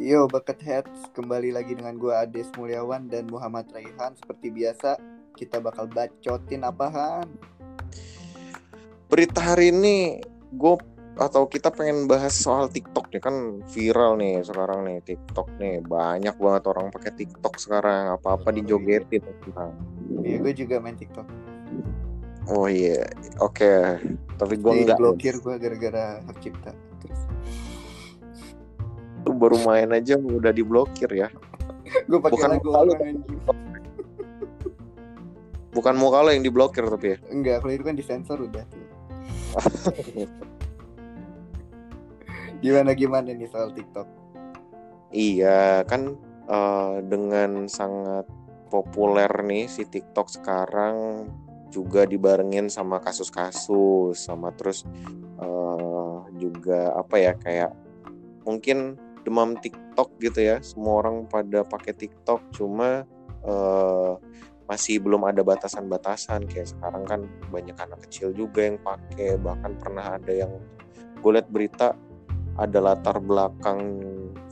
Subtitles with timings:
[0.00, 4.16] Yo, Bucket Heads kembali lagi dengan gue Ades Mulyawan dan Muhammad Raihan.
[4.16, 4.96] Seperti biasa,
[5.36, 7.28] kita bakal bacotin apaan?
[9.12, 10.24] Berita hari ini
[10.56, 10.80] gue
[11.20, 16.32] atau kita pengen bahas soal TikTok nih kan viral nih sekarang nih TikTok nih banyak
[16.32, 19.20] banget orang pakai TikTok sekarang apa-apa Oh, dijogetin.
[20.24, 21.28] Iya, gue juga main TikTok.
[22.48, 23.04] Oh iya,
[23.36, 24.00] oke.
[24.40, 24.96] Tapi gue enggak.
[24.96, 26.72] blokir gue gara-gara hak cipta.
[27.04, 27.20] Terus
[29.40, 31.32] baru main aja udah diblokir ya.
[32.06, 32.92] gue pakai Bukan lagu muka lu.
[35.70, 37.18] Bukan muka lo yang diblokir tapi ya.
[37.32, 38.64] Enggak, kalau itu kan disensor udah.
[42.62, 44.04] Gimana gimana nih soal TikTok?
[45.10, 46.14] Iya, kan
[46.46, 48.28] eh, dengan sangat
[48.70, 51.26] populer nih si TikTok sekarang
[51.70, 54.86] juga dibarengin sama kasus-kasus sama terus
[55.38, 57.74] eh, juga apa ya kayak
[58.46, 60.56] mungkin demam TikTok gitu ya.
[60.60, 63.04] Semua orang pada pakai TikTok cuma
[63.44, 64.12] eh,
[64.70, 66.46] masih belum ada batasan-batasan.
[66.46, 69.36] Kayak sekarang kan banyak anak kecil juga yang pakai.
[69.40, 70.52] Bahkan pernah ada yang
[71.20, 71.92] gue liat berita
[72.60, 73.80] ada latar belakang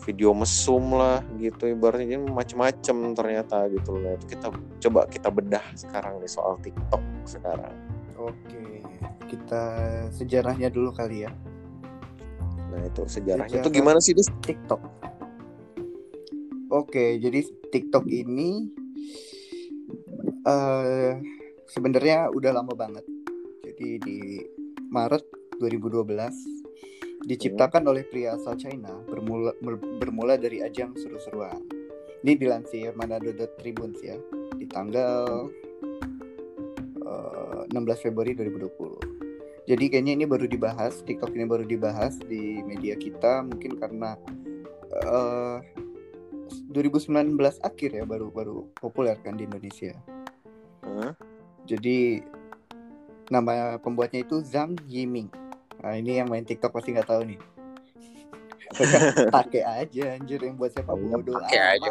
[0.03, 1.69] video mesum lah gitu.
[1.69, 4.01] Ibaratnya jadi macem-macem ternyata gitu loh.
[4.09, 4.49] Nah, itu kita
[4.89, 7.75] coba kita bedah sekarang nih soal TikTok sekarang.
[8.19, 8.83] Oke,
[9.31, 9.63] kita
[10.11, 11.31] sejarahnya dulu kali ya.
[12.69, 13.65] Nah itu sejarahnya Sejarah.
[13.65, 14.29] itu gimana sih Des?
[14.45, 14.81] TikTok.
[16.69, 17.41] Oke, jadi
[17.73, 18.69] TikTok ini
[20.45, 21.17] eh
[21.67, 23.05] sebenarnya udah lama banget.
[23.65, 24.19] Jadi di
[24.89, 25.25] Maret
[25.61, 31.61] 2012 diciptakan oleh pria asal China bermula ber- bermula dari ajang seru-seruan.
[32.21, 34.17] Ini dilansir Manado Tribune ya
[34.57, 35.49] di tanggal
[37.01, 39.08] eh, 16 Februari 2020.
[39.69, 44.17] Jadi kayaknya ini baru dibahas, TikTok ini baru dibahas di media kita mungkin karena
[44.97, 45.61] eh
[46.73, 49.93] 2019 akhir ya baru baru populer kan di Indonesia.
[50.81, 51.12] Hmm?
[51.69, 52.25] Jadi
[53.28, 55.28] nama pembuatnya itu Zhang Yiming.
[55.84, 57.41] Nah ini yang main TikTok pasti nggak tahu nih.
[59.37, 61.91] Pakai aja anjir yang buat siapa Iya, bodoh pakai aja.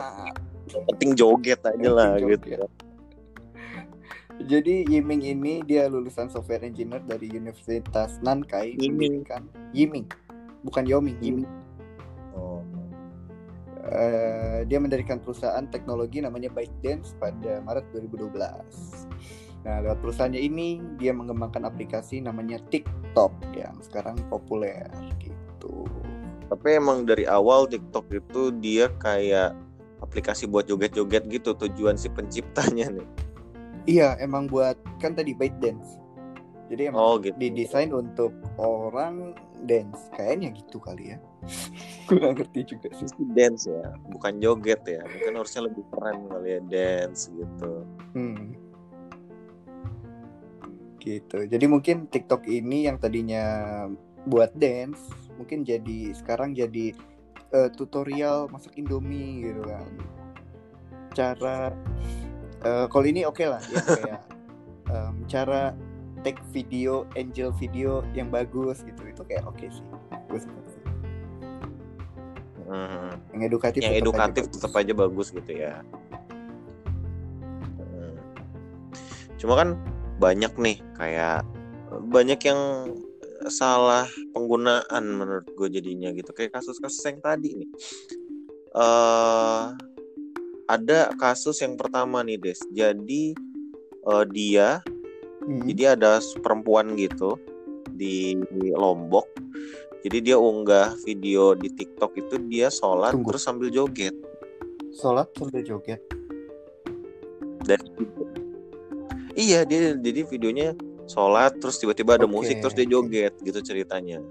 [0.93, 2.69] penting joget aja lah gitu joget.
[4.37, 8.77] Jadi Yiming ini dia lulusan software engineer dari Universitas Nankai.
[8.77, 9.25] Yiming.
[9.25, 9.49] Kan?
[9.73, 10.05] Yiming.
[10.61, 11.49] Bukan Yoming, Yiming.
[12.37, 12.61] Oh.
[13.87, 19.09] Eh, dia mendirikan perusahaan teknologi namanya ByteDance pada Maret 2012.
[19.65, 24.85] Nah, lewat perusahaannya ini dia mengembangkan aplikasi namanya TikTok yang sekarang populer
[25.19, 25.83] gitu.
[26.47, 29.51] tapi emang dari awal TikTok itu dia kayak
[29.99, 33.07] aplikasi buat joget-joget gitu tujuan si penciptanya nih
[33.87, 36.03] Iya, emang buat kan tadi ByteDance.
[36.67, 39.31] Jadi emang oh gitu didesain untuk orang
[39.63, 40.11] dance.
[40.11, 41.17] Kayaknya gitu kali ya.
[42.11, 43.07] Gue gak ngerti juga sih.
[43.31, 48.55] Dance ya bukan joget ya mungkin harusnya lebih keren kali ya dance gitu Hmm.
[50.99, 51.37] Gitu.
[51.47, 53.87] Jadi mungkin TikTok ini yang tadinya
[54.27, 54.99] buat dance,
[55.39, 56.91] mungkin jadi sekarang jadi
[57.55, 59.87] eh, tutorial masak Indomie gitu kan.
[61.15, 61.71] Cara
[62.63, 64.21] eh, kalau ini oke lah ya kayak
[64.89, 65.75] em, cara
[66.25, 69.01] take video, angel video yang bagus gitu.
[69.05, 69.85] Itu kayak oke sih.
[70.27, 70.83] Gue suka sih.
[72.67, 73.11] Hmm.
[73.31, 74.55] Yang edukatif yang tetap aja edukatif bagus.
[74.59, 75.73] tetap aja bagus gitu ya.
[77.79, 78.15] Hmm.
[79.39, 79.69] Cuma kan
[80.17, 81.45] banyak nih kayak
[82.09, 82.91] banyak yang
[83.47, 87.69] salah penggunaan menurut gue jadinya gitu kayak kasus-kasus yang tadi nih.
[88.77, 89.63] eh
[90.67, 92.59] ada kasus yang pertama nih Des.
[92.69, 93.33] Jadi
[94.03, 94.83] eh, dia
[95.39, 95.63] Hmm.
[95.63, 97.39] jadi ada perempuan gitu
[97.95, 98.35] di
[98.75, 99.31] Lombok.
[100.03, 103.31] Jadi dia unggah video di TikTok itu dia sholat Tunggu.
[103.31, 104.11] terus sambil joget.
[104.91, 106.03] Sholat sambil joget.
[107.63, 107.79] dan
[109.35, 110.71] iya dia jadi videonya
[111.03, 114.23] sholat terus tiba-tiba ada Oke, musik terus dia joget gitu ceritanya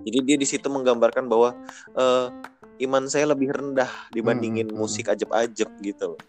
[0.00, 1.52] jadi dia di situ menggambarkan bahwa
[1.92, 2.26] eh,
[2.80, 6.22] iman saya lebih rendah dibandingin Hmm, musik ajeb-ajeb gitu loh.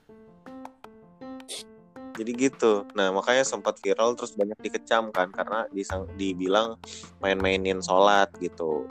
[2.19, 2.83] Jadi gitu.
[2.92, 6.75] Nah makanya sempat viral terus banyak dikecam kan karena disang, dibilang
[7.24, 8.83] main-mainin sholat gitu.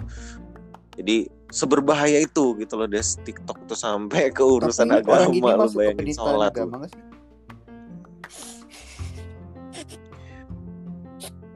[0.97, 6.17] Jadi seberbahaya itu gitu loh des TikTok tuh sampai ke urusan Tapi agama ke bayangin
[6.17, 6.89] sholat agama?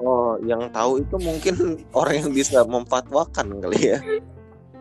[0.04, 1.54] Oh, yang tahu itu mungkin
[1.98, 3.98] orang yang bisa memfatwakan kali ya.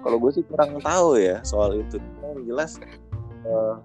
[0.04, 1.98] Kalau gue sih kurang tahu ya soal itu.
[2.22, 2.72] Yang jelas
[3.48, 3.76] eh,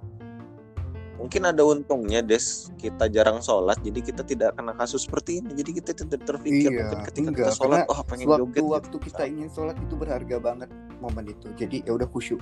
[1.18, 5.70] mungkin ada untungnya des kita jarang sholat jadi kita tidak kena kasus seperti ini jadi
[5.82, 8.70] kita tidak terpikir Iya, mungkin ketika enggak, kita sholat oh pengen waktu joget gitu.
[8.70, 10.70] waktu kita ingin sholat itu berharga banget
[11.02, 12.38] momen itu jadi ya udah khusyuk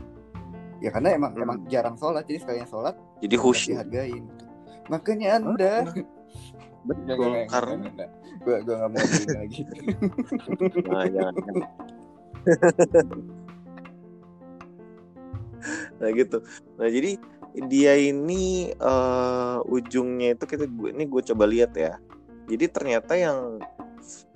[0.85, 1.45] ya karena emang Hmm.
[1.49, 2.95] emang jarang sholat jadi sekalian sholat
[3.25, 4.45] jadi ya khusyuk dihargain gitu.
[4.93, 5.75] makanya anda
[6.85, 7.75] betul karena
[8.45, 9.61] gue gue nggak mau gini lagi
[10.85, 11.69] nah, jangan, jangan.
[15.97, 16.39] nah gitu.
[16.77, 17.17] Nah jadi
[17.67, 21.97] dia ini eh, ujungnya itu kita gue ini gue coba lihat ya.
[22.47, 23.59] Jadi ternyata yang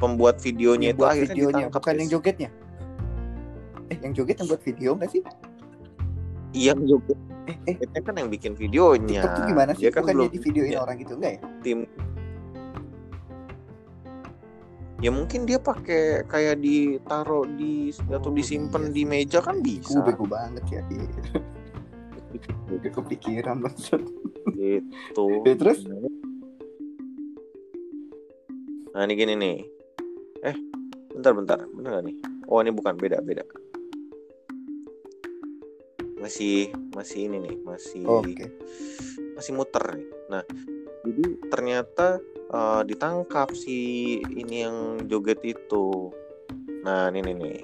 [0.00, 2.00] pembuat videonya yang itu buat akhirnya videonya ditangkap bukan guys.
[2.00, 2.50] yang jogetnya?
[3.90, 5.22] Eh yang joget yang buat video nggak sih?
[6.50, 7.18] Iya, yang joget.
[7.46, 7.74] Eh eh.
[7.78, 9.22] Itu kan yang bikin videonya.
[9.22, 9.82] TikTok tuh gimana sih?
[9.86, 11.40] Dia kan bukan belum jadi videoin punya orang gitu enggak ya?
[11.62, 11.78] tim
[15.00, 20.04] ya mungkin dia pakai kayak ditaruh di atau Oh, disimpan iya di meja kan bisa.
[20.04, 21.08] Bego banget ya iya.
[22.68, 24.04] Udah kepikiran maksud.
[24.54, 25.24] Gitu.
[25.48, 25.84] Ya, terus?
[28.90, 29.56] nah ini gini nih.
[30.44, 30.56] Eh
[31.16, 31.58] bentar bentar.
[31.72, 32.16] Bener gak nih?
[32.46, 32.94] Oh ini bukan.
[33.00, 33.44] Beda beda.
[36.20, 37.56] Masih masih ini nih.
[37.64, 38.46] Masih oke.
[39.34, 40.08] masih muter nih.
[40.28, 40.44] Nah
[41.04, 42.20] jadi ternyata
[42.50, 43.78] eh, ditangkap si
[44.24, 44.76] ini yang
[45.08, 46.12] joget itu.
[46.84, 47.58] Nah ini nih, nih.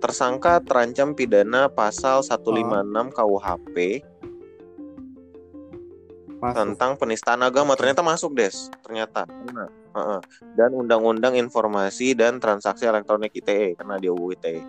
[0.00, 3.76] Tersangka terancam pidana pasal 156 KUHP
[6.44, 6.52] masuk.
[6.52, 7.72] tentang penistaan agama.
[7.72, 8.68] Ternyata masuk des.
[8.84, 9.24] Ternyata.
[9.24, 9.84] Kena.
[9.94, 10.20] Heeh.
[10.58, 14.66] dan undang-undang informasi dan transaksi elektronik ITE karena dia UU ITE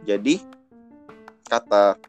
[0.00, 0.40] jadi
[1.44, 2.00] kata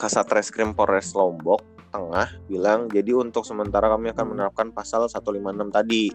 [0.00, 4.30] Kasat Reskrim Polres Lombok Tengah bilang jadi untuk sementara kami akan Hmm.
[4.36, 6.12] menerapkan pasal 156 tadi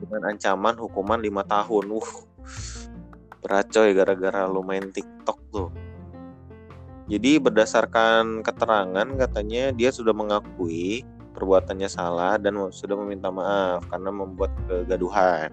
[0.00, 2.10] dengan ancaman hukuman lima tahun uh
[3.44, 5.68] berat coy gara-gara lu main TikTok tuh
[7.08, 14.52] jadi berdasarkan keterangan katanya dia sudah mengakui perbuatannya salah dan sudah meminta maaf karena membuat
[14.68, 15.48] kegaduhan.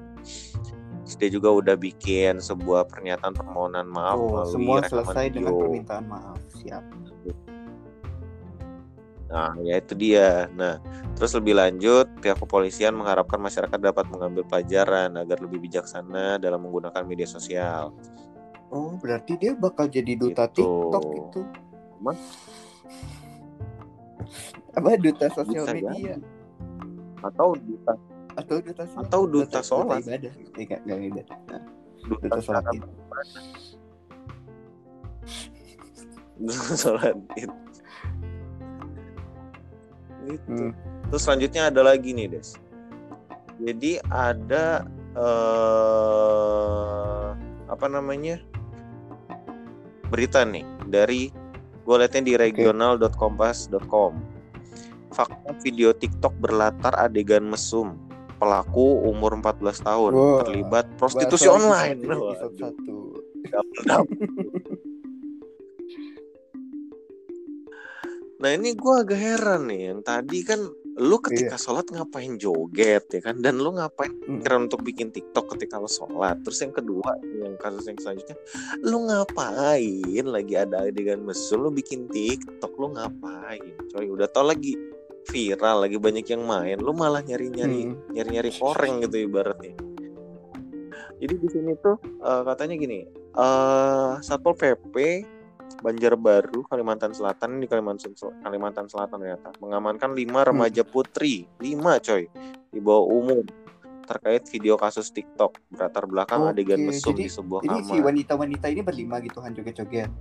[1.06, 6.06] Terus dia juga udah bikin sebuah pernyataan permohonan maaf Oh, melalui semua selesai dengan permintaan
[6.10, 6.84] maaf siap
[9.25, 10.45] Nah, ya itu dia.
[10.54, 10.77] Nah,
[11.13, 17.01] terus lebih lanjut, pihak kepolisian mengharapkan masyarakat dapat mengambil pelajaran agar lebih bijaksana dalam menggunakan
[17.04, 17.89] media sosial.
[18.68, 20.62] oh berarti dia bakal jadi duta Gitu.
[20.62, 21.42] TikTok itu
[21.95, 22.18] Emang?
[24.74, 26.16] apa duta sosial Bisa media
[27.21, 27.94] Atau duta
[28.36, 30.01] atau duta sholat Atau duta sholat.
[30.01, 31.62] ibadah eh, enggak enggak ibadah Nah,
[32.04, 32.63] duta, duta sholat
[36.38, 37.16] duta sholat.
[40.25, 40.50] Gitu.
[40.50, 40.74] Hmm.
[41.13, 42.57] Terus selanjutnya ada lagi nih, Des.
[43.62, 44.83] Jadi ada
[45.16, 47.27] eh
[47.72, 48.42] apa namanya?
[50.12, 51.31] Berita nih dari
[51.86, 54.13] gue liatnya di regional.kompas.com.
[55.16, 57.95] Fakta video TikTok berlatar adegan mesum.
[58.36, 62.04] Pelaku umur 14 tahun Wah, terlibat prostitusi online.
[62.60, 63.16] satu,
[68.36, 70.60] Nah ini gue agak heran nih yang tadi kan
[70.96, 73.40] lu ketika sholat ngapain joget ya kan?
[73.40, 74.44] Dan lu ngapain Mm.
[74.44, 76.40] kira untuk bikin TikTok ketika lu sholat?
[76.44, 78.36] Terus yang kedua yang kasus yang selanjutnya
[78.84, 81.64] lu ngapain lagi ada adegan mesum?
[81.64, 84.08] Lu bikin TikTok lu ngapain coy?
[84.08, 84.76] Udah tau lagi
[85.26, 87.98] viral lagi banyak yang main lu malah nyari nyari Hmm.
[88.14, 89.74] nyari nyari koreng gitu ibaratnya.
[91.16, 93.00] Jadi di sini tuh eh, katanya gini
[93.36, 94.95] eh satpol pp
[95.76, 99.50] Banjarbaru Kalimantan Selatan di Kalimantan Sel- Kalimantan Selatan ternyata.
[99.60, 101.48] Mengamankan lima remaja putri.
[101.60, 102.28] Lima coy.
[102.70, 103.44] Di bawah umum.
[104.06, 105.58] Terkait video kasus TikTok.
[105.68, 108.06] Berlatar belakang adegan Oke, mesum jadi- di sebuah Jadi si kamar.
[108.06, 110.12] wanita-wanita ini berlima gitu kan joget-joget.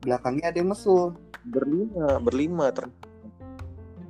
[0.00, 1.16] Belakangnya ada yang mesum.
[1.40, 2.92] berlima berlima ter-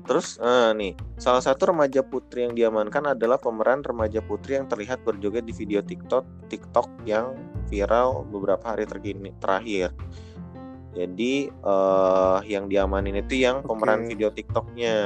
[0.03, 0.93] terus eh, nih.
[1.15, 5.79] Salah satu remaja putri yang diamankan adalah pemeran remaja putri yang terlihat berjoget di video
[5.79, 7.39] TikTok TikTok yang
[7.71, 9.95] viral beberapa hari terkini terakhir
[10.91, 14.09] jadi eh, yang diamanin itu yang pemeran Oke.
[14.15, 14.97] video TikToknya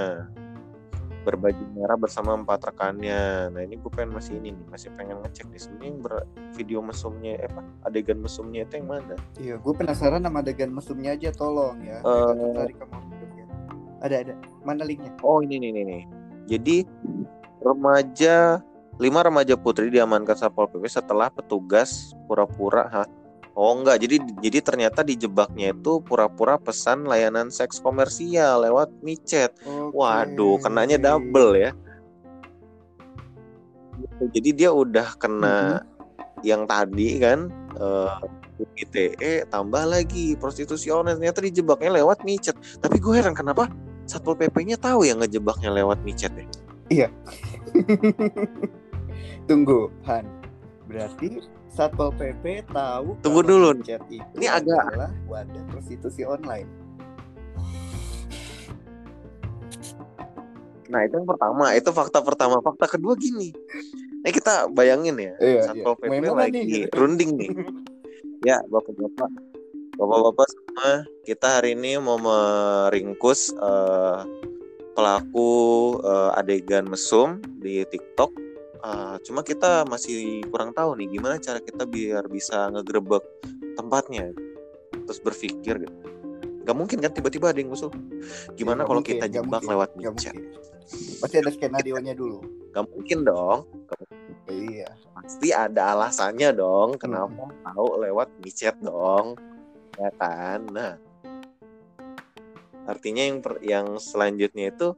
[1.24, 3.48] berbaju merah bersama empat rekannya.
[3.48, 7.32] Nah ini gue pengen masih ini nih, masih pengen ngecek sebenarnya yang ber- video mesumnya,
[7.40, 9.16] eh, apa adegan mesumnya itu yang mana?
[9.40, 11.98] Iya, gue penasaran sama adegan mesumnya aja tolong ya.
[12.04, 12.76] Joget.
[14.04, 14.34] Ada ada.
[14.68, 15.16] Mana linknya?
[15.24, 16.02] Oh ini nih nih nih.
[16.44, 16.76] Jadi
[17.64, 18.60] remaja
[19.00, 23.08] lima remaja putri diamankan satpol pp setelah petugas pura-pura?
[23.54, 29.54] Oh enggak, jadi jadi ternyata dijebaknya itu pura-pura pesan layanan seks komersial lewat micet.
[29.62, 29.94] Oke.
[29.94, 31.70] Waduh, kenanya double ya.
[34.34, 35.86] Jadi dia udah kena
[36.42, 37.46] yang tadi kan
[37.78, 38.12] eh,
[38.74, 42.52] ITE tambah lagi prostitusi online ternyata dijebaknya lewat micet
[42.84, 43.66] tapi gue heran kenapa
[44.04, 46.46] satpol pp-nya tahu ya ngejebaknya lewat micet ya
[46.92, 47.08] Iya.
[49.48, 50.24] Tunggu, Han.
[50.88, 51.40] Berarti
[51.74, 53.74] Satpol PP tahu Tunggu dulu.
[53.82, 56.70] chat itu Ini agak- adalah wadah prostitusi online.
[60.84, 61.74] nah itu yang pertama.
[61.74, 62.60] Itu fakta pertama.
[62.60, 63.50] Fakta kedua gini.
[64.22, 66.84] Nah kita bayangin ya Iya, satpol pp Memang lagi nih.
[66.92, 67.50] runding nih.
[68.44, 69.30] Ya bapak-bapak.
[69.96, 70.90] Bapak-bapak semua
[71.24, 74.20] kita hari ini mau meringkus eh,
[74.92, 75.52] pelaku
[75.98, 78.28] eh, adegan mesum di TikTok
[78.84, 83.24] Eh, cuma kita masih kurang tahu nih gimana cara kita biar bisa ngegerebek
[83.80, 84.28] tempatnya
[85.08, 85.96] terus berpikir gitu
[86.64, 87.88] Gak mungkin kan tiba-tiba ada yang ngusul
[88.52, 90.52] gimana Nggak kalau mungkin, kita jebak mungkin, lewat micet mungkin.
[91.20, 92.38] Pasti ada skenario nya dulu.
[92.76, 93.58] Gak mungkin dong
[94.44, 94.88] Iya.
[95.16, 97.56] pasti ada alasannya dong kenapa Hmm.
[97.64, 99.40] tahu lewat micet dong
[99.96, 100.92] ya kan nah
[102.84, 104.92] artinya yang per- yang selanjutnya itu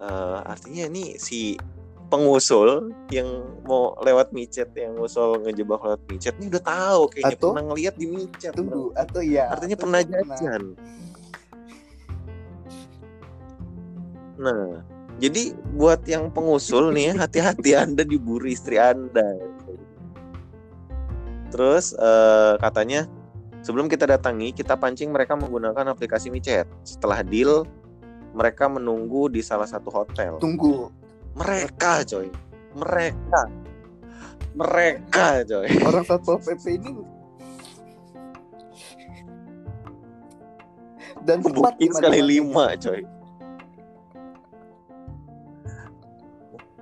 [0.00, 1.56] eh, artinya ini si
[2.10, 3.28] pengusul yang
[3.62, 7.94] mau lewat micet yang ngusul ngejebak lewat micet ini udah tahu kayaknya Atau- pernah ngeliat
[7.94, 9.54] di micet Tunggu atau ya.
[9.54, 10.62] artinya atau pernah jajan.
[14.42, 14.66] Nah
[15.20, 19.38] jadi buat yang pengusul nih ya, hati-hati anda diburu istri anda.
[21.54, 23.06] Terus eh, katanya
[23.62, 26.66] sebelum kita datangi kita pancing mereka menggunakan aplikasi micet.
[26.82, 27.68] Setelah deal
[28.34, 30.38] mereka menunggu di salah satu hotel.
[30.40, 30.99] Tunggu.
[31.32, 32.28] Mereka coy
[32.72, 33.40] mereka
[34.52, 36.92] mereka coy Orang Satpol PP ini
[41.20, 43.04] dan booking sekali lima coy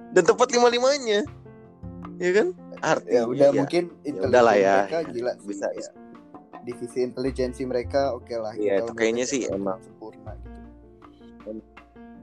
[0.08, 1.20] dan tepat lima limanya
[2.16, 4.76] ya kan artinya Ya udah ya, mungkin udah lah intelijen ya.
[4.78, 5.90] mereka gila sih, Bisa- ya.
[6.58, 8.52] Divisi intelijensi mereka oke lah.
[8.52, 9.80] Iya, kita itu kayaknya sih emang.
[9.80, 10.47] sempurna gitu.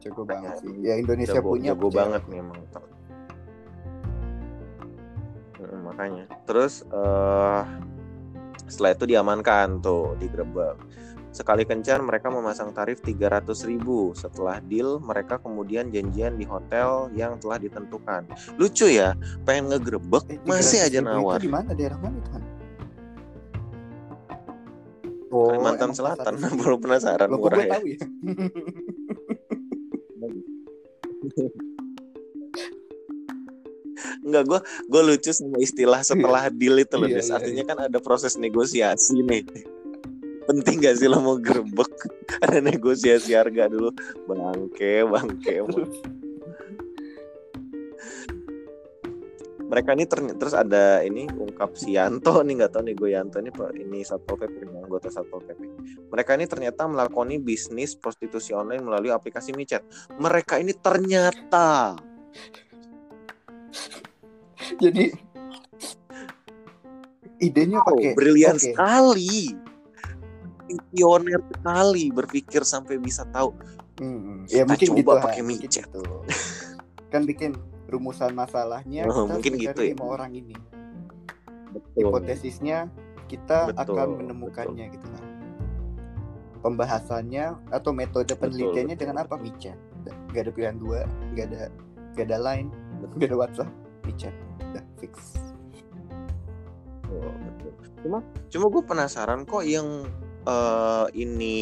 [0.05, 0.69] Jago banget sih.
[0.85, 2.29] Ya Indonesia jago, punya jago percaya banget aku.
[2.29, 2.59] nih emang
[5.55, 6.25] Mm, makanya.
[6.45, 7.63] Terus eh
[8.69, 10.77] setelah itu diamankan tuh digerebek
[11.35, 14.13] sekali kencan mereka memasang tarif 300.000 ribu.
[14.15, 18.29] Setelah deal mereka kemudian janjian di hotel yang telah ditentukan.
[18.61, 21.69] Lucu ya pengen ngegerebek Eh, masih 300.000 aja nawar Itu di mana?
[21.73, 22.29] Daerah mana itu?
[25.33, 26.33] Oh, Kalimantan Selatan.
[26.61, 27.99] Baru penasaran Loh, kok murah gue ya tahu ya.
[34.25, 37.27] Enggak, gue gue lucu sama istilah setelah deal itu loh, Iya, Des.
[37.29, 39.45] iya, Artinya kan ada proses negosiasi nih.
[40.45, 41.89] Penting gak sih lo mau gerebek?
[42.45, 43.89] Ada negosiasi harga dulu.
[44.29, 45.57] Bangke, bangke.
[49.65, 53.37] Mereka ini terny- terus ada ini ungkap si Yanto nih nggak tahu nih gue Yanto
[53.41, 53.49] ini
[53.81, 55.61] ini satpol pp anggota satpol pp.
[56.13, 59.81] Mereka ini ternyata melakoni bisnis prostitusi online melalui aplikasi micet.
[60.21, 61.97] Mereka ini ternyata
[64.75, 65.13] Jadi
[67.41, 68.63] idenya Wow, pakai brilian oke.
[68.63, 69.53] sekali.
[70.89, 73.53] Pioner sekali berpikir sampai bisa tahu.
[74.01, 75.85] Hmm, ya mungkin coba gitu pakai micet.
[75.87, 76.03] gitu.
[77.13, 77.53] Kan bikin
[77.85, 79.91] rumusan masalahnya Oh, kita mungkin gitu ya.
[79.93, 80.55] lima orang ini.
[81.71, 82.07] Betul.
[82.07, 82.89] Hipotesisnya
[83.27, 85.23] kita Betul, akan menemukannya gitu kan.
[86.61, 89.03] Pembahasannya atau metode penelitiannya betul.
[89.05, 89.35] dengan apa?
[89.37, 89.77] Micet.
[90.33, 91.05] Gak ada pilihan dua,
[91.37, 91.69] gak ada
[92.17, 92.69] gak ada line,
[93.17, 93.69] gak ada WhatsApp,
[94.05, 94.33] micet.
[94.73, 95.37] Udah fix.
[97.05, 97.71] Betul, betul.
[98.01, 98.17] Cuma
[98.49, 100.05] cuma gue penasaran kok yang
[100.45, 101.57] eh, ini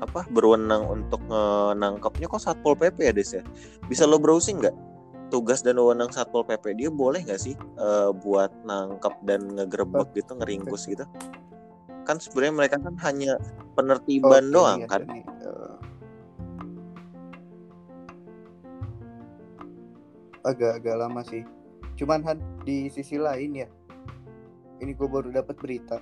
[0.00, 3.42] apa berwenang untuk menangkapnya kok satpol pp ya Des ya?
[3.88, 4.76] Bisa lo browsing nggak?
[5.34, 10.38] Tugas dan wewenang satpol pp dia boleh nggak sih eh, buat nangkap dan ngegerebek gitu,
[10.38, 11.02] ngeringkus gitu?
[12.06, 13.42] Kan sebenarnya mereka kan hanya
[13.74, 15.02] penertiban Oke, doang lihat kan?
[15.10, 15.76] ini, eh,
[20.46, 21.42] agak-agak lama sih.
[21.98, 23.68] Cuman Han di sisi lain ya.
[24.78, 25.98] Ini gue baru dapat berita.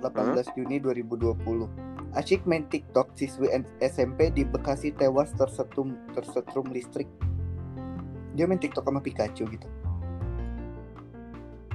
[0.00, 1.68] 18 Juni 2020.
[2.16, 3.48] Asyik main TikTok siswi
[3.80, 7.08] SMP di Bekasi tewas tersetrum tersetrum listrik.
[8.32, 9.68] Dia main TikTok sama Pikachu gitu.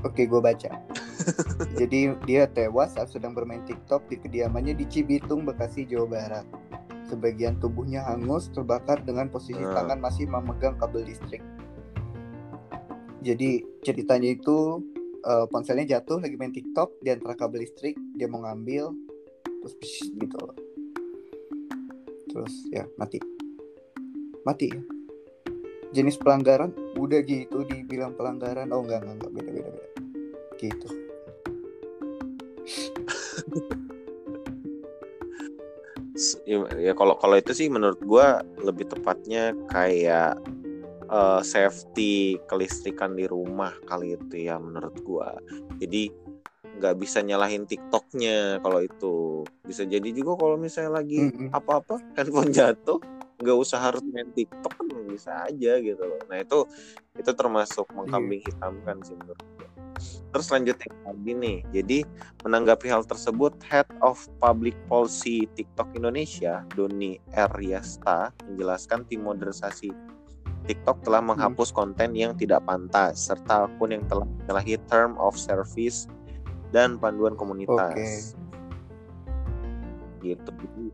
[0.06, 0.70] Oke, gue baca.
[1.80, 6.46] Jadi dia tewas saat sedang bermain TikTok di kediamannya di Cibitung, Bekasi, Jawa Barat.
[7.10, 9.74] Sebagian tubuhnya hangus, terbakar dengan posisi Hmm.
[9.74, 11.42] tangan masih memegang kabel listrik.
[13.26, 14.80] Jadi ceritanya itu
[15.28, 18.94] eh, ponselnya jatuh lagi main TikTok di antara kabel listrik, dia mau ngambil,
[19.44, 20.40] terus psh, gitu.
[22.32, 23.20] Terus ya mati,
[24.46, 24.72] mati.
[24.72, 24.97] ya.
[25.96, 29.32] Jenis pelanggaran udah gitu dibilang pelanggaran, oh enggak enggak, enggak.
[29.32, 29.90] Beda beda beda,
[30.60, 30.88] gitu.
[36.50, 38.28] ya, ya kalau kalau itu sih menurut gue
[38.66, 40.36] lebih tepatnya kayak
[41.08, 45.30] uh, safety kelistrikan di rumah kali itu ya menurut gue
[45.80, 46.12] jadi
[46.78, 49.44] nggak bisa nyalahin TikToknya kalau itu.
[49.66, 51.50] Bisa jadi juga kalau misalnya lagi mm -hmm.
[51.50, 53.02] apa-apa handphone jatuh
[53.42, 54.74] nggak usah harus main TikTok.
[54.78, 54.87] kan
[55.18, 56.70] bisa aja gitu loh nah itu
[57.18, 58.48] itu termasuk mengkambing iya.
[58.54, 59.68] hitamkan sih menurut gue
[60.30, 61.58] Terus lanjutin lagi nih.
[61.74, 62.00] Jadi
[62.46, 69.90] menanggapi hal tersebut, Head of Public Policy TikTok Indonesia, Doni Eryasta, menjelaskan tim modernisasi
[70.68, 71.30] TikTok telah hmm.
[71.34, 71.78] menghapus hmm.
[71.80, 76.06] konten yang tidak pantas serta akun yang telah menyalahi term of service
[76.76, 78.36] dan panduan komunitas.
[80.20, 80.36] Okay.
[80.36, 80.50] Gitu.
[80.52, 80.86] Jadi,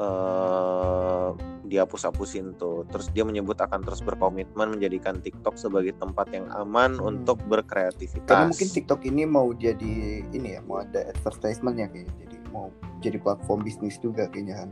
[0.00, 2.84] uh, dihapus-hapusin tuh.
[2.92, 7.08] Terus dia menyebut akan terus berkomitmen menjadikan TikTok sebagai tempat yang aman hmm.
[7.08, 8.28] untuk berkreativitas.
[8.28, 12.68] Karena mungkin TikTok ini mau jadi ini ya, mau ada advertisement ya kayak jadi mau
[13.00, 14.70] jadi platform bisnis juga kayaknya kan.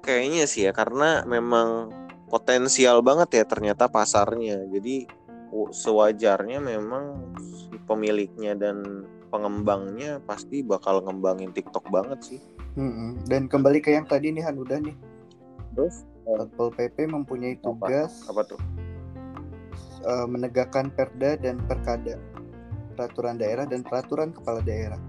[0.00, 1.92] Kayaknya sih ya karena memang
[2.30, 4.64] potensial banget ya ternyata pasarnya.
[4.70, 5.08] Jadi
[5.50, 7.34] sewajarnya memang
[7.84, 12.40] pemiliknya dan pengembangnya pasti bakal ngembangin TikTok banget sih.
[13.28, 14.96] Dan kembali ke yang tadi nih Han udah nih.
[15.76, 18.60] Terus Satpol PP mempunyai tugas apa, apa tuh?
[20.00, 22.16] Uh, menegakkan perda dan perkada,
[22.96, 25.00] peraturan daerah dan peraturan kepala daerah.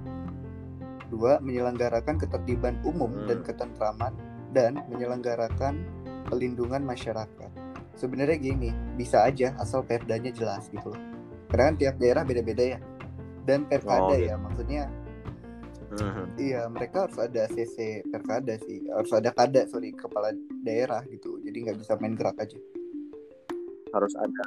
[1.07, 3.27] Dua, menyelenggarakan ketertiban umum hmm.
[3.27, 4.13] dan ketentraman
[4.51, 5.83] dan menyelenggarakan
[6.27, 7.51] pelindungan masyarakat.
[7.95, 11.01] Sebenarnya gini, bisa aja asal perdanya jelas gitu loh.
[11.51, 12.79] Karena kan tiap daerah beda-beda ya
[13.45, 14.85] dan perkada oh, ya maksudnya
[16.39, 18.87] iya mereka harus ada CC perkada sih.
[18.87, 20.31] Harus ada kada sorry kepala
[20.63, 21.39] daerah gitu.
[21.43, 22.59] Jadi nggak bisa main gerak aja.
[23.91, 24.45] Harus ada.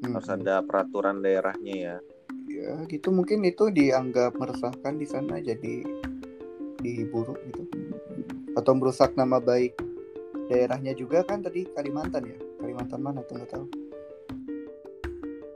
[0.00, 0.16] Mm-hmm.
[0.16, 1.96] harus ada peraturan daerahnya ya.
[2.48, 3.12] Ya gitu.
[3.12, 5.84] Mungkin itu dianggap meresahkan di sana jadi
[6.80, 7.62] diburu gitu.
[8.56, 9.76] Atau merusak nama baik
[10.50, 12.38] daerahnya juga kan tadi Kalimantan ya?
[12.60, 13.89] Kalimantan mana tuh nggak tahu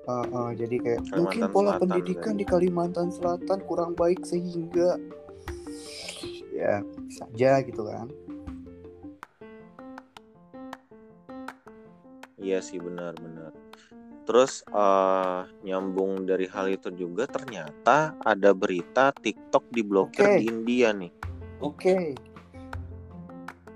[0.05, 2.37] Uh, uh, jadi kayak Kalimantan mungkin pola Selatan, pendidikan kan.
[2.37, 5.01] di Kalimantan Selatan kurang baik sehingga
[6.53, 8.13] ya saja gitu kan.
[12.37, 13.57] Iya sih benar-benar.
[14.29, 20.45] Terus uh, nyambung dari hal itu juga ternyata ada berita TikTok diblokir okay.
[20.45, 21.13] di India nih.
[21.65, 21.81] Oke.
[21.81, 22.07] Okay.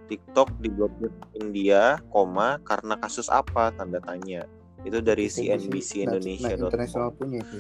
[0.09, 3.73] TikTok diblokir di India, koma karena kasus apa?
[3.77, 4.45] Tanda tanya
[4.87, 6.55] itu dari CNBC Indonesia.
[6.55, 7.59] Nah, internasional punya itu.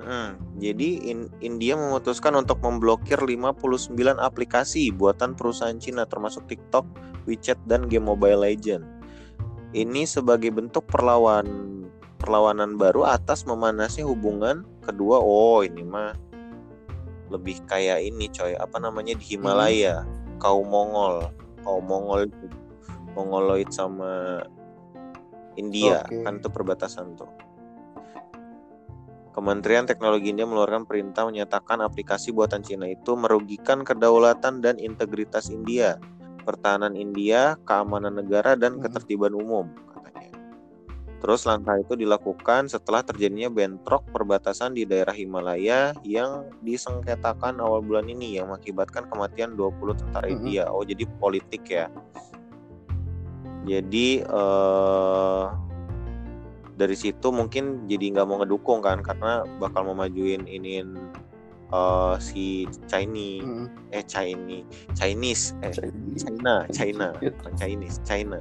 [0.00, 6.82] Hmm, jadi in, India memutuskan untuk memblokir 59 aplikasi buatan perusahaan Cina termasuk TikTok,
[7.28, 8.82] WeChat dan game Mobile Legend.
[9.70, 11.46] Ini sebagai bentuk perlawan
[12.18, 15.22] perlawanan baru atas memanasnya hubungan kedua.
[15.22, 16.16] Oh, ini mah
[17.30, 20.42] lebih kayak ini coy, apa namanya di Himalaya, hmm.
[20.42, 21.30] kaum Mongol.
[21.62, 22.26] Kaum Mongol
[23.14, 24.44] Mongoloid sama
[25.58, 26.22] India okay.
[26.22, 27.30] kan itu perbatasan tuh.
[29.30, 36.02] Kementerian Teknologi India mengeluarkan perintah menyatakan aplikasi buatan Cina itu merugikan kedaulatan dan integritas India,
[36.42, 38.82] pertahanan India, keamanan negara dan hmm.
[38.82, 40.34] ketertiban umum katanya.
[41.22, 48.10] Terus langkah itu dilakukan setelah terjadinya bentrok perbatasan di daerah Himalaya yang disengketakan awal bulan
[48.10, 50.36] ini yang mengakibatkan kematian 20 tentara hmm.
[50.42, 50.66] India.
[50.66, 51.86] Oh, jadi politik ya.
[53.68, 55.52] Jadi uh,
[56.80, 60.80] dari situ mungkin jadi nggak mau ngedukung kan karena bakal memajuin ini
[61.68, 63.66] uh, si Chinese hmm.
[63.92, 64.64] eh Chinese
[64.96, 66.24] Chinese eh Chinese.
[66.24, 68.40] China China bukan Chinese China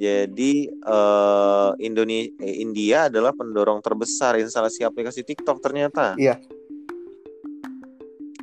[0.00, 6.42] jadi uh, Indonesia eh, India adalah pendorong terbesar instalasi aplikasi TikTok ternyata iya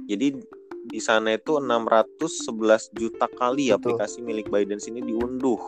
[0.07, 0.39] jadi
[0.97, 3.77] di sana itu 611 juta kali Betul.
[4.01, 5.61] aplikasi milik Biden ini diunduh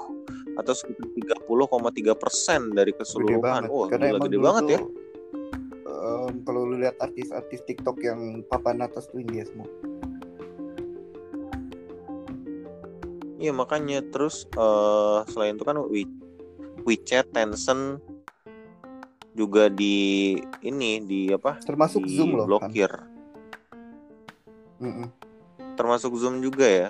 [0.58, 1.06] atau sekitar
[1.38, 3.70] 30,3 persen dari keseluruhan.
[3.70, 4.82] Gede oh, Karena gila, gede banget ya.
[5.86, 9.70] Um, kalau lu lihat artis-artis TikTok yang papan atas tuh India semua.
[13.38, 16.10] Iya makanya terus uh, selain itu kan We,
[16.89, 18.02] WeChat, Tencent
[19.38, 21.62] juga di ini di apa?
[21.62, 22.50] Termasuk di Zoom loh.
[22.50, 22.89] Blokir.
[22.89, 23.19] Kan?
[25.76, 26.89] Termasuk Zoom juga ya.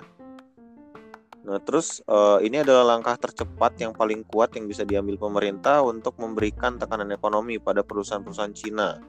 [1.40, 6.14] Nah, terus uh, ini adalah langkah tercepat yang paling kuat yang bisa diambil pemerintah untuk
[6.20, 9.00] memberikan tekanan ekonomi pada perusahaan-perusahaan Cina.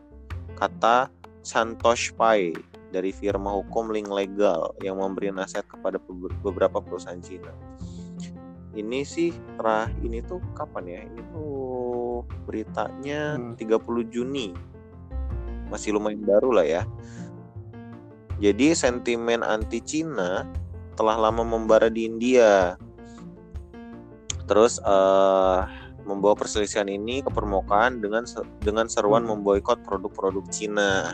[0.55, 1.11] Kata
[1.43, 2.55] Santosh Pai
[2.91, 5.97] dari firma hukum Link Legal yang memberi nasihat kepada
[6.43, 7.51] beberapa perusahaan Cina.
[8.71, 13.59] ini sih terah ini tuh kapan ya ini tuh beritanya Hmm.
[13.59, 14.55] 30 Juni
[15.67, 16.83] masih lumayan baru lah ya
[18.41, 20.43] jadi sentimen anti Cina
[20.97, 22.75] telah lama membara di India
[24.49, 25.61] terus eh
[26.01, 28.25] membawa perselisihan ini ke permukaan dengan
[28.65, 29.37] dengan seruan Hmm.
[29.37, 31.13] memboikot produk-produk Cina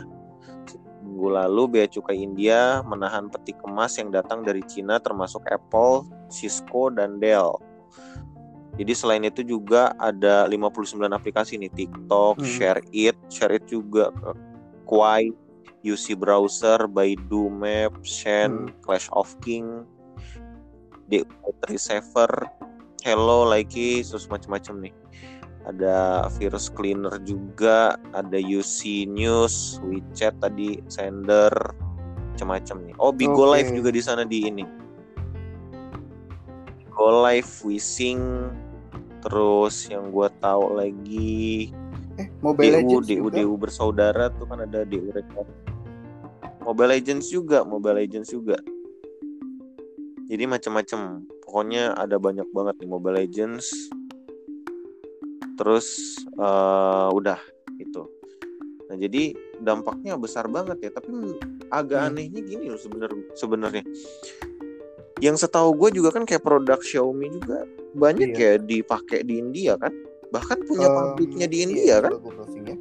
[1.04, 6.94] minggu lalu Bea Cukai India menahan peti kemas yang datang dari Cina termasuk Apple, Cisco,
[6.94, 7.58] dan Dell.
[8.78, 12.46] Jadi selain itu juga ada 59 aplikasi nih TikTok, Hmm.
[12.46, 14.14] ShareIt, ShareIt juga
[14.86, 15.34] Quai,
[15.86, 18.74] UC Browser, Baidu Map, Shen, Hmm.
[18.82, 19.86] Clash of King,
[21.08, 22.30] DU3 Saver,
[23.06, 24.94] Hello, Likey, terus macam-macam nih.
[25.68, 31.52] Ada virus cleaner juga, ada UC News, WeChat tadi, Sender,
[32.34, 32.94] macam-macam nih.
[32.98, 33.60] Oh, Bigo Oke.
[33.60, 34.64] Live juga di sana di ini.
[36.82, 38.50] Bigo Live, Wising,
[39.22, 41.70] terus yang gua tahu lagi
[42.38, 43.34] Mobile DU, Legends DU, juga.
[43.36, 45.48] DU bersaudara tuh kan ada DU Record.
[46.62, 48.56] Mobile Legends juga, Mobile Legends juga.
[50.28, 51.24] Jadi macam-macam.
[51.42, 53.72] Pokoknya ada banyak banget nih Mobile Legends.
[55.56, 55.86] Terus
[56.38, 57.40] eh, udah
[57.80, 58.04] itu.
[58.86, 60.90] Nah jadi dampaknya besar banget ya.
[60.92, 61.10] Tapi
[61.72, 62.08] agak Hmm.
[62.14, 63.24] anehnya gini loh sebenarnya.
[63.34, 63.84] Sebenarnya.
[65.18, 68.62] Yang setahu gue juga kan kayak produk Xiaomi juga banyak ya Iya.
[68.62, 69.90] dipakai di India kan.
[70.28, 72.12] Bahkan punya Em, pabriknya di iya, India kan.
[72.12, 72.76] ya.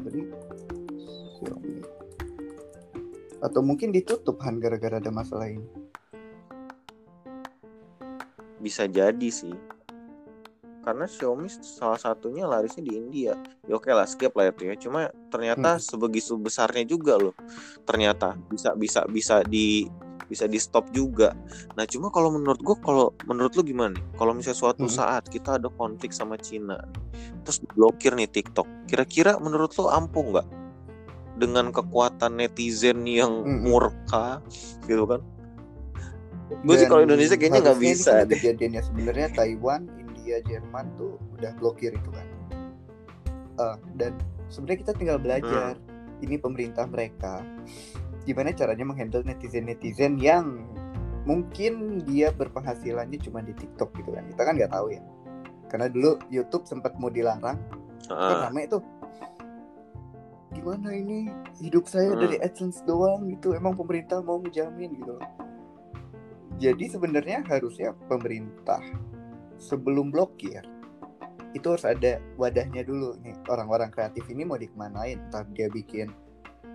[0.00, 0.20] Tadi
[1.34, 1.74] Xiaomi.
[3.42, 5.66] Atau mungkin ditutup Han gara-gara ada masalah ini.
[8.56, 9.52] bisa jadi sih
[10.82, 15.06] karena Xiaomi salah satunya larisnya di India ya oke lah skip lah itu ya cuma
[15.30, 15.82] ternyata Hmm.
[15.82, 17.34] sebegitu besarnya juga loh
[17.84, 19.86] ternyata bisa bisa bisa di
[20.26, 21.32] bisa di stop juga
[21.74, 24.94] nah cuma kalau menurut gua kalau menurut lu gimana nih kalau misalnya suatu Hmm.
[24.94, 26.82] saat kita ada konflik sama Cina
[27.42, 30.48] terus blokir nih TikTok kira-kira menurut lu ampuh nggak
[31.36, 33.62] dengan kekuatan netizen yang Hmm.
[33.66, 34.40] murka
[34.86, 35.20] gitu kan
[36.46, 41.18] gue sih kalau Indonesia kayaknya nggak bisa kan deh kejadiannya sebenarnya Taiwan, India, Jerman tuh
[41.34, 42.26] udah blokir itu kan.
[43.58, 44.14] Eh, dan
[44.46, 45.74] sebenarnya kita tinggal belajar.
[45.74, 46.22] Hmm.
[46.22, 47.42] Ini pemerintah mereka
[48.26, 50.66] gimana caranya menghandle netizen-netizen yang
[51.26, 54.26] mungkin dia berpenghasilannya cuma di TikTok gitu kan.
[54.30, 55.02] Kita kan nggak tahu ya.
[55.70, 57.58] Karena dulu YouTube sempat mau dilarang, kan
[58.10, 58.38] Heeh.
[58.50, 58.82] rame tuh.
[60.54, 61.30] Gimana ini
[61.62, 62.22] hidup saya Hmm.
[62.22, 63.54] dari AdSense doang gitu.
[63.54, 65.16] Emang pemerintah mau menjamin gitu.
[66.56, 68.80] Jadi sebenarnya harusnya pemerintah
[69.60, 70.64] sebelum blokir
[71.52, 76.12] itu harus ada wadahnya dulu nih orang-orang kreatif ini mau dikemanain entah dia bikin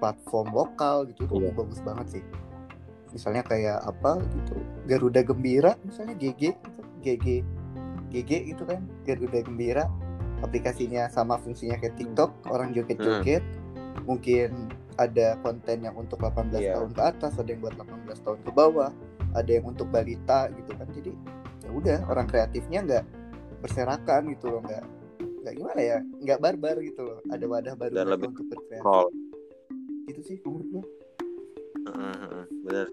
[0.01, 1.53] platform lokal gitu tuh Iya.
[1.53, 2.23] bagus banget sih
[3.11, 6.81] misalnya kayak apa gitu Garuda Gembira misalnya GG gitu.
[7.01, 7.25] GG
[8.09, 9.85] GG itu kan Garuda Gembira
[10.39, 13.43] aplikasinya sama fungsinya kayak TikTok orang joget-joget
[14.01, 16.73] mungkin ada konten yang untuk 18 Iya.
[16.73, 18.89] tahun ke atas ada yang buat 18 tahun ke bawah
[19.31, 21.11] ada yang untuk balita gitu kan jadi
[21.61, 23.03] ya udah orang kreatifnya nggak
[23.59, 24.83] berserakan gitu loh nggak
[25.41, 28.83] nggak gimana ya nggak barbar gitu loh ada wadah baru Dan lebih untuk berkreasi.
[30.09, 30.87] Itu sih menurut
[31.85, 32.87] heeh, bener.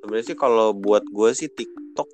[0.00, 2.08] Sebenarnya sih kalau buat gue sih TikTok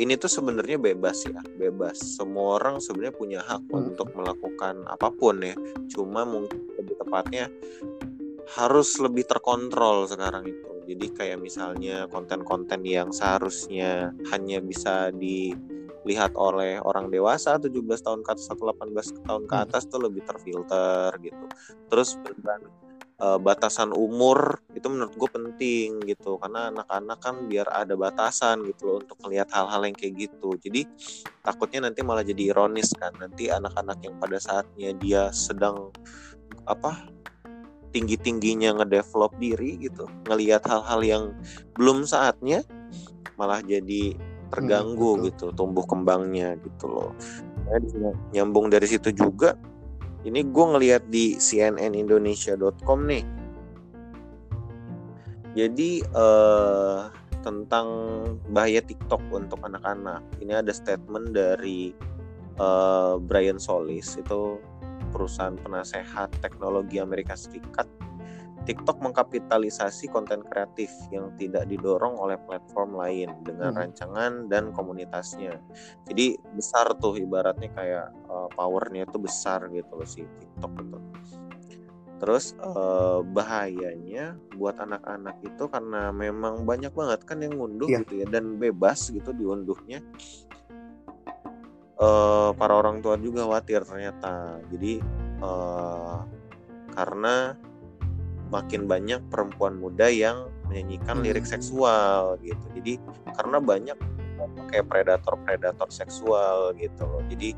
[0.00, 2.00] ini tuh sebenarnya bebas ya bebas.
[2.00, 3.92] Semua orang sebenarnya punya hak Hmm.
[3.92, 5.52] untuk melakukan apa pun ya.
[5.92, 7.52] Cuma mungkin lebih tepatnya
[8.56, 10.68] harus lebih terkontrol sekarang itu.
[10.82, 15.12] Jadi kayak misalnya konten-konten yang seharusnya hanya bisa
[16.02, 19.64] dilihat oleh orang dewasa 17 tahun ke atas atau 18 tahun ke Hmm.
[19.66, 21.46] atas tuh lebih terfilter gitu
[21.86, 22.62] terus beneran
[23.22, 28.82] eh, batasan umur itu menurut gue penting gitu karena anak-anak kan biar ada batasan gitu
[28.90, 30.82] loh untuk melihat hal-hal yang kayak gitu jadi
[31.42, 35.94] takutnya nanti malah jadi ironis kan nanti anak-anak yang pada saatnya dia sedang
[36.66, 36.98] apa
[37.92, 41.24] tinggi tingginya ngedevelop diri gitu ngelihat hal-hal yang
[41.76, 42.64] belum saatnya
[43.36, 44.16] malah jadi
[44.52, 45.48] terganggu Hmm, betul.
[45.50, 47.10] gitu tumbuh kembangnya gitu loh.
[47.72, 49.56] Nah, nyambung dari situ juga
[50.22, 53.24] ini gue ngelihat di cnnindonesia.com nih.
[55.52, 57.00] Jadi eh,
[57.42, 57.88] tentang
[58.54, 60.22] bahaya TikTok untuk anak-anak.
[60.38, 61.90] Ini ada statement dari
[62.60, 64.60] eh, Brian Solis itu
[65.12, 67.84] perusahaan penasehat teknologi Amerika Serikat
[68.62, 73.80] TikTok mengkapitalisasi konten kreatif yang tidak didorong oleh platform lain dengan Hmm.
[73.82, 75.58] rancangan dan komunitasnya.
[76.06, 80.98] Jadi besar tuh ibaratnya kayak uh, powernya itu besar gitu loh si TikTok itu.
[82.22, 88.06] terus eh, bahayanya buat anak-anak itu karena memang banyak banget kan yang ngunduh Iya.
[88.06, 89.98] gitu ya dan bebas gitu diunduhnya
[91.98, 95.02] eh, para orang tua juga khawatir ternyata jadi
[95.42, 96.18] eh,
[96.94, 97.58] karena
[98.52, 101.56] makin banyak perempuan muda yang menyanyikan lirik Hmm.
[101.56, 102.66] seksual gitu.
[102.76, 103.00] Jadi
[103.32, 103.98] karena banyak
[104.68, 107.24] kayak predator-predator seksual gitu loh.
[107.32, 107.56] Jadi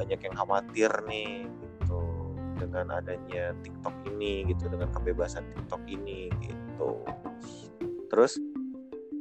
[0.00, 2.00] banyak yang khawatir nih gitu
[2.56, 7.04] dengan adanya TikTok ini gitu dengan kebebasan TikTok ini gitu.
[8.08, 8.40] Terus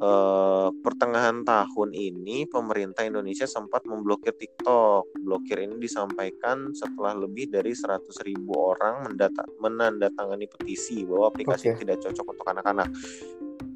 [0.02, 5.22] eh, pertengahan tahun ini pemerintah Indonesia sempat memblokir TikTok.
[5.22, 11.86] Blokir ini disampaikan setelah lebih dari 100.000 ribu orang mendata, menandatangani petisi bahwa aplikasi Oke.
[11.86, 12.90] tidak cocok untuk anak-anak.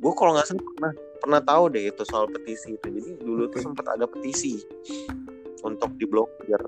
[0.01, 2.87] Gue kalau nggak salah pernah pernah tahu deh itu soal petisi itu.
[2.89, 3.65] Jadi dulu tuh Oke.
[3.69, 4.59] sempat ada petisi
[5.61, 6.61] untuk diblokir.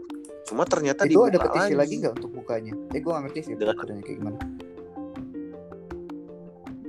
[0.47, 3.75] Cuma ternyata itu ada petisi lagi nggak untuk bukanya eh gue gak ngerti sih Dengan-
[3.83, 4.39] kayak gimana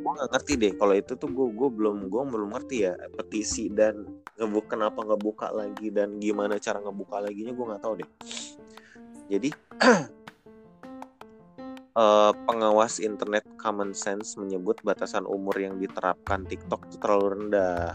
[0.08, 3.68] gue nggak ngerti deh kalau itu tuh gue gue belum gue belum ngerti ya petisi
[3.68, 4.08] dan
[4.40, 8.10] ngebuka kenapa ngebuka lagi dan gimana cara ngebuka laginya gue nggak tahu deh
[9.28, 9.52] jadi
[12.00, 17.92] eh, pengawas internet Common Sense menyebut batasan umur yang diterapkan TikTok itu terlalu rendah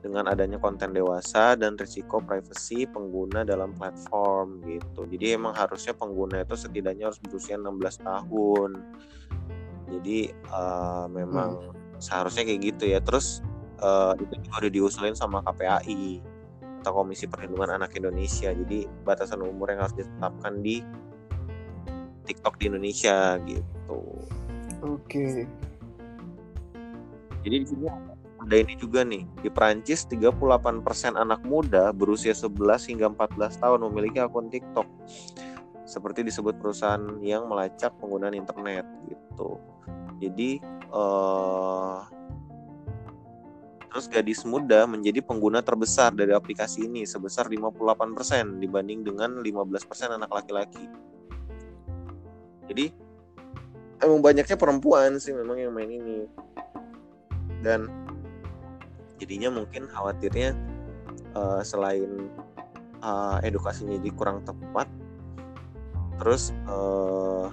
[0.00, 5.06] dengan adanya konten dewasa dan risiko privacy pengguna dalam platform gitu.
[5.06, 8.70] Jadi emang harusnya pengguna itu setidaknya harus berusia 16 tahun.
[9.92, 12.98] Jadi eh, memang seharusnya kayak gitu ya.
[13.04, 13.44] Terus
[13.78, 16.22] eh, itu juga udah diusulin sama KPAI
[16.82, 18.50] atau Komisi Perlindungan Anak Indonesia.
[18.50, 20.82] Jadi batasan umur yang harus ditetapkan di
[22.26, 23.98] TikTok di Indonesia gitu.
[24.82, 25.22] oke
[27.42, 27.86] Jadi di sini
[28.42, 29.22] ada ini juga nih.
[29.42, 34.86] Di Prancis 38% anak muda berusia 11 hingga 14 tahun memiliki akun TikTok.
[35.82, 39.58] Seperti disebut perusahaan yang melacak penggunaan internet gitu.
[40.22, 41.98] Jadi eh
[43.92, 50.32] terus gadis muda menjadi pengguna terbesar dari aplikasi ini sebesar 58% dibanding dengan 15% anak
[50.32, 50.88] laki-laki.
[52.72, 52.88] Jadi
[54.00, 56.24] emang banyaknya perempuan sih memang yang main ini.
[57.60, 57.84] Dan
[59.20, 60.56] jadinya mungkin khawatirnya
[61.36, 62.32] eh, selain
[63.04, 64.88] eh, edukasinya jadi kurang tepat
[66.22, 67.46] terus eh,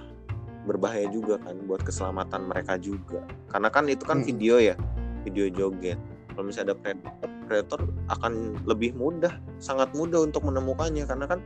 [0.62, 3.26] berbahaya juga kan buat keselamatan mereka juga.
[3.50, 4.30] Karena kan itu kan Mm-mm.
[4.30, 4.78] video ya
[5.26, 5.98] video joget.
[6.30, 7.80] Kalau misalnya ada predator predator
[8.14, 11.02] akan lebih mudah sangat mudah untuk menemukannya.
[11.02, 11.42] Karena kan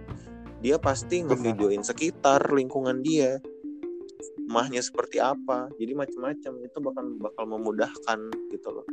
[0.60, 3.40] dia pasti ngevideoin sekitar lingkungan dia
[4.44, 5.72] rumahnya seperti apa.
[5.80, 8.18] Jadi macam-macam itu bakal bakal memudahkan
[8.52, 8.86] gitu loh.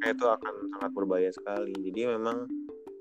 [0.00, 1.76] Kayak itu akan sangat berbahaya sekali.
[1.76, 2.48] Jadi memang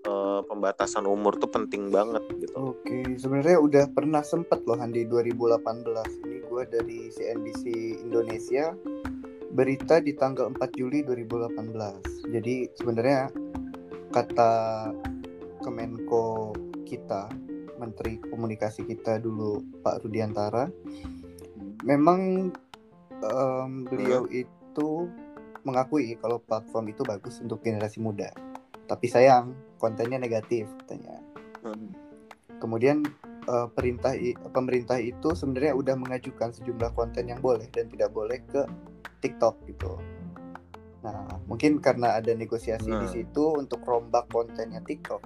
[0.06, 5.08] eh, pembatasan umur tuh penting banget gitu Oke, sebenarnya udah pernah sempet loh Han di
[5.08, 5.62] 2018.
[6.26, 7.64] Ini gue dari CNBC
[8.06, 8.76] Indonesia
[9.52, 12.32] berita di tanggal 4 Juli 2018.
[12.32, 13.28] Jadi sebenarnya
[14.12, 14.52] kata
[15.64, 16.56] Kemenko
[16.88, 17.32] kita,
[17.80, 20.68] Menteri Komunikasi kita dulu Pak Rudiantara,
[21.84, 22.52] memang
[23.22, 25.08] em, beliau itu
[25.62, 28.34] mengakui kalau platform itu bagus untuk generasi muda.
[28.90, 31.18] Tapi sayang, kontennya negatif katanya.
[31.66, 31.90] Hmm.
[32.62, 33.02] Kemudian
[33.50, 34.14] eh, perintah
[34.54, 38.62] pemerintah itu sebenarnya udah mengajukan sejumlah konten yang boleh dan tidak boleh ke
[39.26, 39.98] TikTok gitu.
[41.02, 43.10] Nah, mungkin karena ada negosiasi di Nah.
[43.10, 45.26] situ untuk rombak kontennya TikTok.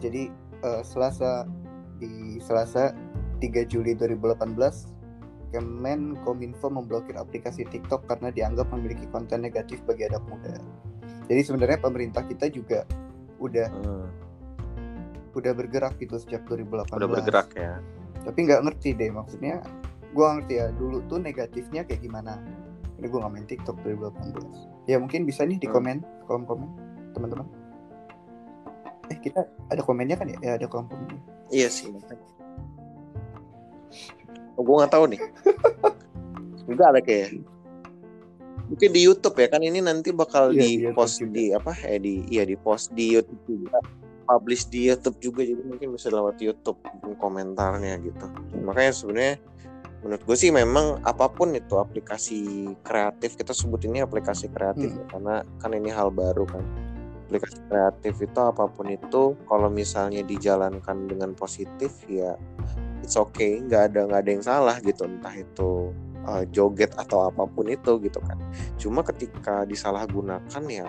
[0.00, 0.32] Jadi
[0.64, 1.44] eh, Selasa
[2.00, 2.96] di Selasa
[3.44, 5.00] 3 Juli 2018
[5.50, 10.54] Kemenkominfo memblokir aplikasi TikTok karena dianggap memiliki konten negatif bagi anak muda.
[11.26, 12.86] Jadi sebenarnya pemerintah kita juga
[13.40, 14.06] udah Hmm.
[15.32, 17.00] udah bergerak gitu sejak 2018.
[17.00, 17.80] udah bergerak ya
[18.20, 19.64] Tapi nggak ngerti deh maksudnya.
[20.12, 22.36] Gua ngerti ya dulu tuh negatifnya kayak gimana.
[23.00, 24.44] Ini gua nggak main TikTok 2018.
[24.84, 25.74] Ya mungkin bisa nih di Hmm.
[25.74, 26.68] komen kolom komen
[27.10, 27.48] teman-teman.
[29.08, 30.38] Eh kita ada komennya kan ya?
[30.40, 31.16] Ya ada kolom komen.
[31.48, 31.90] iya sih
[34.54, 35.20] oh, gue nggak tahu nih
[36.70, 37.28] enggak ada kayak
[38.70, 41.34] mungkin di YouTube ya kan ini nanti bakal Iya, di, di post juga.
[41.34, 43.78] di apa eh di iya di post di YouTube juga
[44.24, 46.78] publish di YouTube juga jadi mungkin bisa lewat YouTube
[47.18, 48.26] komentarnya gitu
[48.62, 49.34] makanya sebenarnya
[50.00, 52.40] menurut gue sih memang apa pun itu aplikasi
[52.80, 54.98] kreatif kita sebut ini aplikasi kreatif Hmm.
[55.02, 56.62] ya, karena kan ini hal baru kan
[57.26, 62.38] aplikasi kreatif itu apa pun itu kalau misalnya dijalankan dengan positif ya
[63.02, 65.90] it's okay nggak ada nggak ada yang salah gitu entah itu
[66.30, 68.38] uh, joget atau apa pun itu gitu kan.
[68.78, 70.86] Cuma ketika disalahgunakan ya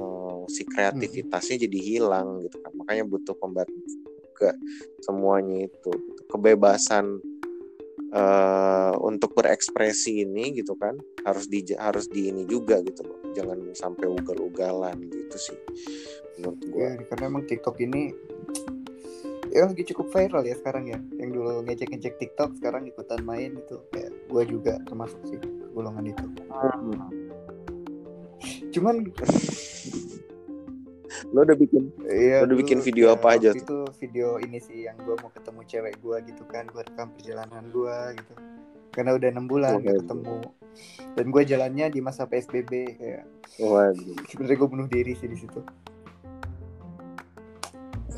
[0.00, 2.72] uh, si kreativitasnya jadi hilang gitu kan.
[2.80, 3.92] Makanya butuh pembatas
[4.24, 4.56] juga
[5.04, 5.92] semuanya itu.
[6.32, 7.20] Kebebasan
[8.16, 10.96] uh, untuk berekspresi ini gitu kan
[11.28, 13.20] harus di harus di ini juga gitu loh.
[13.34, 15.58] Jangan sampai ugal-ugalan gitu sih
[16.38, 18.14] menurut gue ya, karena emang TikTok ini
[19.50, 20.98] ya lagi cukup viral ya sekarang ya.
[21.18, 25.38] Yang dulu ngecek-ngecek TikTok sekarang ikutan main itu kayak gue juga termasuk sih
[25.70, 27.06] golongan itu hmm.
[28.74, 29.06] cuman
[31.30, 33.62] lo udah bikin iya, lo udah bikin video ya, apa aja tuh?
[33.62, 37.62] itu video ini sih yang gue mau ketemu cewek gue gitu kan gue rekam perjalanan
[37.70, 38.34] gue gitu
[38.90, 40.38] karena udah enam bulan gak ketemu
[41.14, 43.22] dan gue jalannya di masa psbb ya
[43.62, 44.18] Waduh.
[44.26, 45.62] sebenarnya gue bunuh diri sih di situ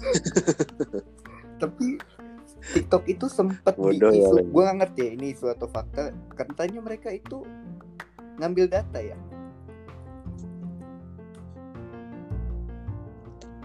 [1.61, 2.01] tapi
[2.75, 4.11] TikTok itu sempat di isu.
[4.11, 6.11] ya, gue gak ngerti ya ini suatu fakta.
[6.35, 7.47] Katanya mereka itu
[8.43, 9.15] ngambil data ya.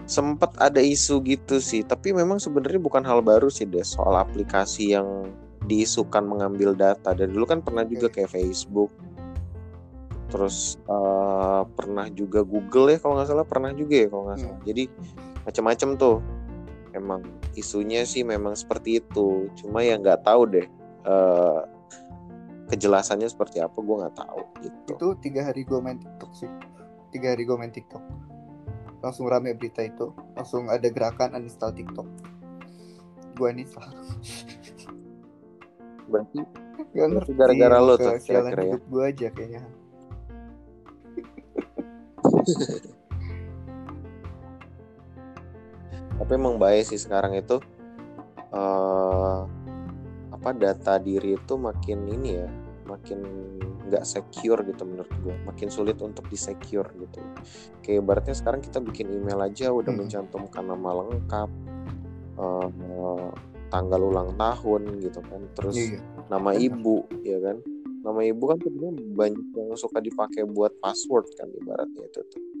[0.06, 4.94] Sempat ada isu gitu sih tapi memang sebenarnya bukan hal baru sih deh soal aplikasi
[4.94, 5.32] yang
[5.66, 7.16] diisukan mengambil data.
[7.16, 8.92] Dan dulu kan pernah juga kayak Facebook
[10.32, 13.46] terus uh, pernah juga Google ya kalau nggak salah.
[13.46, 14.58] Pernah juga ya kalau nggak salah.
[14.58, 14.66] Hmm.
[14.68, 14.84] jadi
[15.42, 16.16] macam-macam tuh
[16.92, 17.24] emang
[17.58, 19.52] isunya sih memang seperti itu.
[19.58, 20.66] Cuma ya nggak tahu deh
[21.08, 21.60] uh,
[22.72, 24.92] kejelasannya seperti apa gue nggak tahu gitu.
[24.96, 26.48] Itu tiga hari gue main TikTok sih.
[27.12, 28.00] Tiga hari gue main TikTok.
[29.04, 30.16] Langsung rame berita itu.
[30.38, 32.08] Langsung ada gerakan uninstall TikTok.
[33.36, 33.88] Gue uninstall.
[36.12, 36.40] Berarti
[36.92, 38.76] gak ngerti gara-gara lo tuh kira-kira ya?
[38.80, 39.62] gue aja kayaknya
[46.22, 47.58] tapi emang baik sih sekarang itu
[48.54, 49.42] uh,
[50.30, 52.46] apa data diri itu makin ini ya
[52.86, 53.18] makin
[53.90, 57.18] nggak secure gitu menurut gue makin sulit untuk disecure gitu.
[57.82, 60.06] Kayak ibaratnya sekarang kita bikin email aja udah hmm.
[60.06, 61.50] mencantumkan nama lengkap
[62.38, 63.30] uh,
[63.74, 65.42] tanggal ulang tahun gitu kan.
[65.58, 65.98] Terus iya.
[66.30, 67.58] nama ibu ya kan.
[68.02, 72.51] Nama ibu kan sebenarnya banyak yang suka dipakai buat password kan ibaratnya itu tuh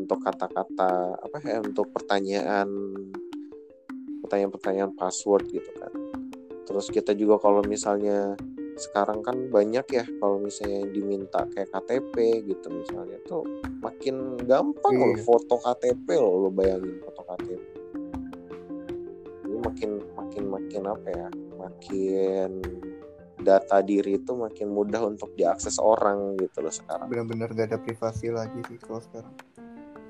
[0.00, 2.68] untuk kata-kata apa ya untuk pertanyaan
[4.24, 5.92] pertanyaan-pertanyaan password gitu kan.
[6.64, 8.38] Terus kita juga kalau misalnya
[8.80, 13.44] sekarang kan banyak ya kalau misalnya diminta kayak KTP gitu misalnya tuh
[13.84, 15.04] makin gampang iya.
[15.04, 17.60] loh foto KTP loh lo bayangin foto KTP
[19.44, 21.28] ini makin makin makin apa ya
[21.60, 22.50] makin
[23.40, 27.08] data diri itu makin mudah untuk diakses orang gitu loh sekarang.
[27.08, 29.32] Benar-benar gak ada privasi lagi sih kalau sekarang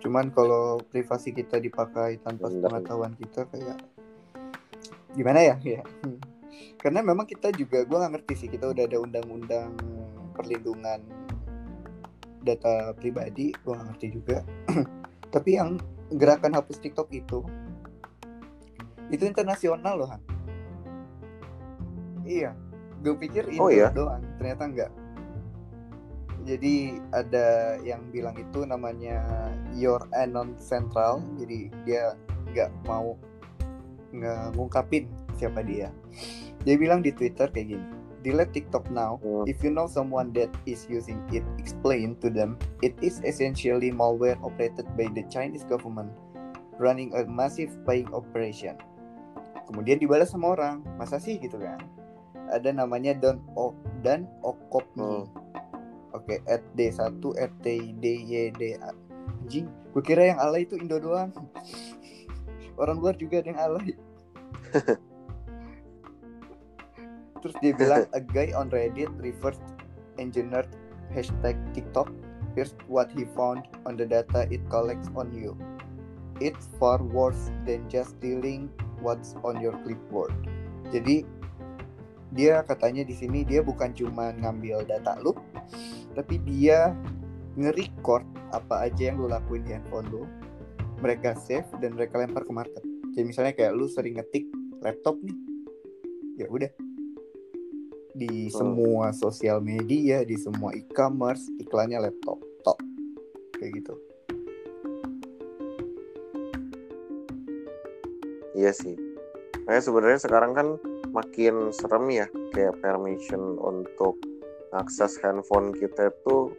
[0.01, 3.79] cuman kalau privasi kita dipakai tanpa pengetahuan kita kayak
[5.13, 5.55] gimana ya?
[5.61, 5.83] Ya.
[6.83, 9.77] Karena memang kita juga gue nggak ngerti sih kita udah ada undang-undang
[10.33, 11.05] perlindungan
[12.41, 14.39] data pribadi gue nggak ngerti juga.
[15.35, 15.77] Tapi yang
[16.11, 17.45] gerakan hapus TikTok itu
[19.13, 20.23] itu internasional loh Han.
[22.25, 22.57] Iya.
[23.01, 23.93] Gue pikir itu oh, iya?
[23.93, 24.91] doang ternyata enggak
[26.45, 29.21] jadi ada yang bilang itu namanya
[29.77, 32.05] Your Anon Central jadi dia
[32.53, 33.15] nggak mau
[34.57, 35.07] ngungkapin
[35.39, 35.95] siapa dia
[36.61, 37.87] dia bilang di Twitter kayak gini,
[38.21, 39.17] delete TikTok now.
[39.25, 39.49] Hmm.
[39.49, 44.37] If you know someone that is using it, explain to them it is essentially malware
[44.45, 46.13] operated by the Chinese government
[46.77, 48.77] running a massive spying operation.
[49.69, 51.81] Kemudian dibalas sama orang, masa sih gitu kan?
[52.53, 53.73] Ada namanya Don O
[54.05, 55.25] dan Okopni.
[55.25, 55.50] Hmm.
[56.11, 58.91] Oke, okay, at D1 at T D Y D A.
[59.47, 61.31] Anjing, gue kira yang alay itu Indo doang.
[62.81, 63.95] Orang luar juga ada yang alay.
[67.41, 69.59] terus dia bilang a guy on Reddit reverse
[70.21, 70.69] engineered
[71.11, 72.13] hashtag TikTok
[72.53, 75.57] here's what he found on the data it collects on you
[76.39, 78.69] it's far worse than just stealing
[79.01, 80.33] what's on your clipboard
[80.93, 81.25] jadi
[82.31, 85.35] dia katanya di sini dia bukan cuma ngambil data lu
[86.15, 86.95] tapi dia
[87.59, 90.23] nge-record apa aja yang lu lakuin di handphone lu
[91.01, 94.47] mereka save dan mereka lempar ke market jadi misalnya kayak lu sering ngetik
[94.83, 95.37] laptop nih
[96.41, 96.71] ya udah
[98.21, 98.55] di hmm.
[98.55, 102.79] semua sosial media, di semua e-commerce, iklannya laptop, top.
[103.57, 103.95] Kayak gitu.
[108.57, 108.97] Iya sih.
[109.65, 110.69] Kayak sebenarnya sekarang kan
[111.15, 114.19] makin serem ya kayak permission untuk
[114.71, 116.55] akses handphone kita itu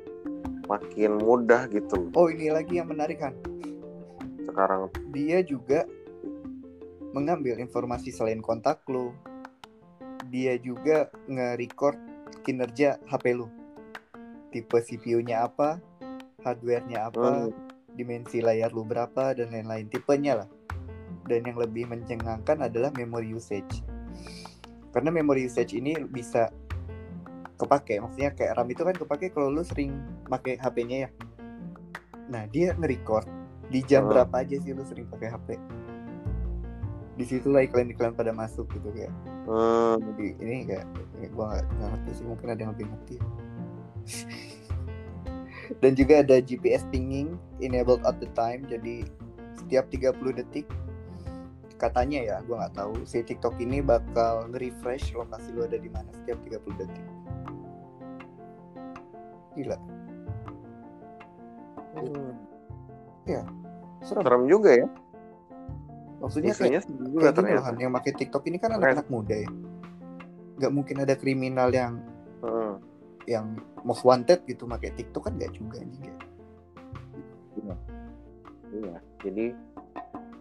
[0.68, 2.12] makin mudah gitu.
[2.16, 3.36] Oh, ini lagi yang menarik kan.
[4.44, 5.88] Sekarang dia juga
[7.12, 9.12] mengambil informasi selain kontak lo,
[10.32, 12.00] dia juga nge-record
[12.48, 13.48] kinerja HP lu.
[14.52, 15.80] Tipe CPU-nya apa,
[16.44, 17.96] hardware-nya apa, hmm.
[17.96, 20.50] dimensi layar lu berapa dan lain-lain tipenya lah.
[21.28, 23.84] Dan yang lebih mencengangkan adalah memory usage.
[24.92, 26.52] karena memory usage ini bisa
[27.62, 28.02] kepake.
[28.02, 29.94] Maksudnya kayak RAM itu kan kepake kalau lu sering
[30.26, 31.10] pakai HP-nya ya.
[32.28, 33.30] Nah dia nge-record
[33.70, 34.12] di jam Hmm.
[34.12, 35.48] berapa aja sih lu sering pakai HP?
[37.16, 39.14] Di situ lah iklan-iklan pada masuk gitu kayak.
[39.46, 40.86] Hmm, Jadi ini kayak
[41.22, 43.16] ya gua nggak ngerti sih mungkin ada yang lebih ngerti.
[45.82, 49.08] Dan juga ada GPS pinging enabled at the time jadi
[49.56, 50.68] setiap 30 detik
[51.80, 56.12] katanya ya gua nggak tahu si TikTok ini bakal nge-refresh lokasi lu ada di mana
[56.14, 57.06] setiap 30 detik
[59.54, 59.78] gila.
[61.92, 62.32] Hmm.
[64.02, 64.88] serem serem juga ya.
[66.22, 67.66] Maksudnya kayak isunya serem juga kayak gini ternyata.
[67.68, 69.50] Han, yang pakai TikTok ini kan anak-anak muda ya.
[70.58, 71.94] Nggak mungkin ada kriminal yang
[72.42, 72.82] Hmm.
[73.30, 73.54] yang
[73.86, 76.20] most wanted gitu pakai TikTok kan nggak juga anjing kayak
[78.72, 79.46] Iya, jadi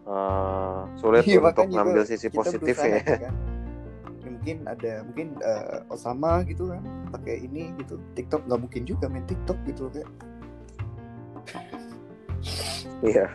[0.06, 2.98] eh, sulit Iya, untuk ngambil sisi kita positif berusaha ya.
[3.02, 3.34] gitu kan.
[4.40, 6.80] Ya, mungkin ada mungkin eh, Osama gitu kan
[7.12, 10.10] pakai ini gitu TikTok nggak mungkin juga main TikTok gitu loh kayak
[13.00, 13.26] Iya.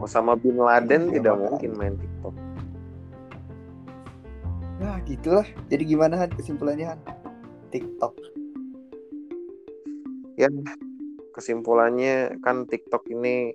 [0.00, 2.34] Osama bin Laden Iya, tidak mungkin main TikTok.
[4.82, 7.00] nah gitulah jadi gimana Han kesimpulannya Han
[7.70, 8.16] TikTok
[10.34, 10.48] Ya,
[11.36, 13.52] kesimpulannya kan TikTok ini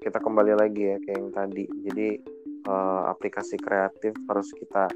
[0.00, 1.64] kita kembali lagi ya kayak yang tadi.
[1.84, 2.08] Jadi
[2.66, 4.90] eh, aplikasi kreatif harus kita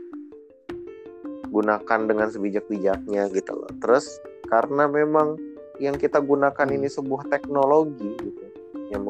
[1.51, 3.73] gunakan dengan sebijak-bijaknya gitu loh.
[3.83, 5.35] Terus karena memang
[5.83, 6.77] yang kita gunakan Hmm.
[6.77, 8.47] ini sebuah teknologi gitu,
[8.93, 9.03] yang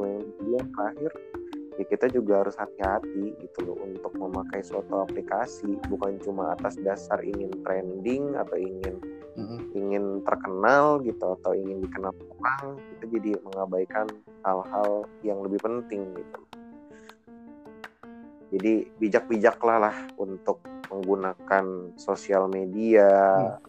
[0.48, 1.12] yang terakhir
[1.80, 7.24] ya kita juga harus hati-hati gitu loh untuk memakai suatu aplikasi bukan cuma atas dasar
[7.24, 9.00] ingin trending atau ingin
[9.40, 9.72] Mm-mm.
[9.72, 14.06] ingin terkenal gitu atau ingin dikenal orang kita jadi mengabaikan
[14.44, 16.40] hal-hal yang lebih penting gitu
[18.50, 20.58] jadi bijak-bijaklah lah untuk
[20.90, 23.06] menggunakan sosial media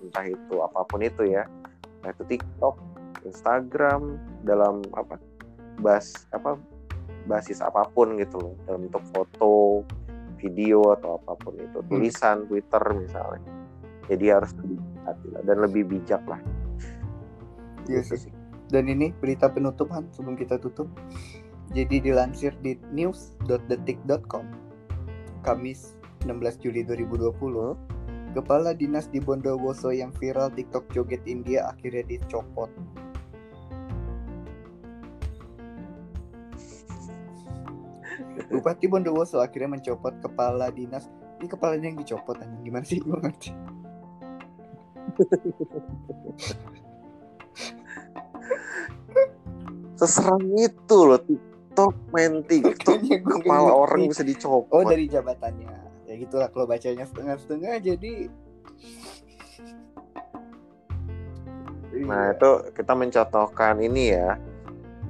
[0.02, 1.46] entah itu apa pun itu ya.
[2.02, 2.76] Entah itu TikTok
[3.22, 5.22] Instagram dalam apa
[5.78, 6.58] bas apa
[7.30, 8.54] basis apa pun gitu loh.
[8.66, 9.86] Dalam bentuk foto
[10.42, 11.78] video atau apa pun itu.
[11.86, 13.46] Tulisan Twitter misalnya.
[14.10, 16.42] Jadi harus lebih hati lah dan lebih bijak lah.
[17.86, 18.34] Iya Gitu sih.
[18.72, 20.88] dan ini berita penutup Han sebelum kita tutup.
[21.76, 24.71] Jadi dilansir di news.detik.com
[25.42, 27.34] Kamis 16 Juli 2020
[28.32, 32.72] Kepala Dinas di Bondowoso yang viral TikTok joget India akhirnya dicopot
[38.52, 41.08] Bupati Bondowoso akhirnya mencopot kepala dinas.
[41.40, 42.68] Ini kepalanya yang dicopot anjing.
[42.68, 43.00] Gimana sih?
[43.00, 43.56] Gue ngerti.
[50.02, 51.22] seserang itu loh
[51.72, 55.72] TikTok main TikTok kepala orang bisa dicopot Oh dari jabatannya.
[56.04, 58.28] Ya gitulah kalau bacanya setengah-setengah jadi.
[62.04, 64.36] Nah itu kita mencontohkan ini ya,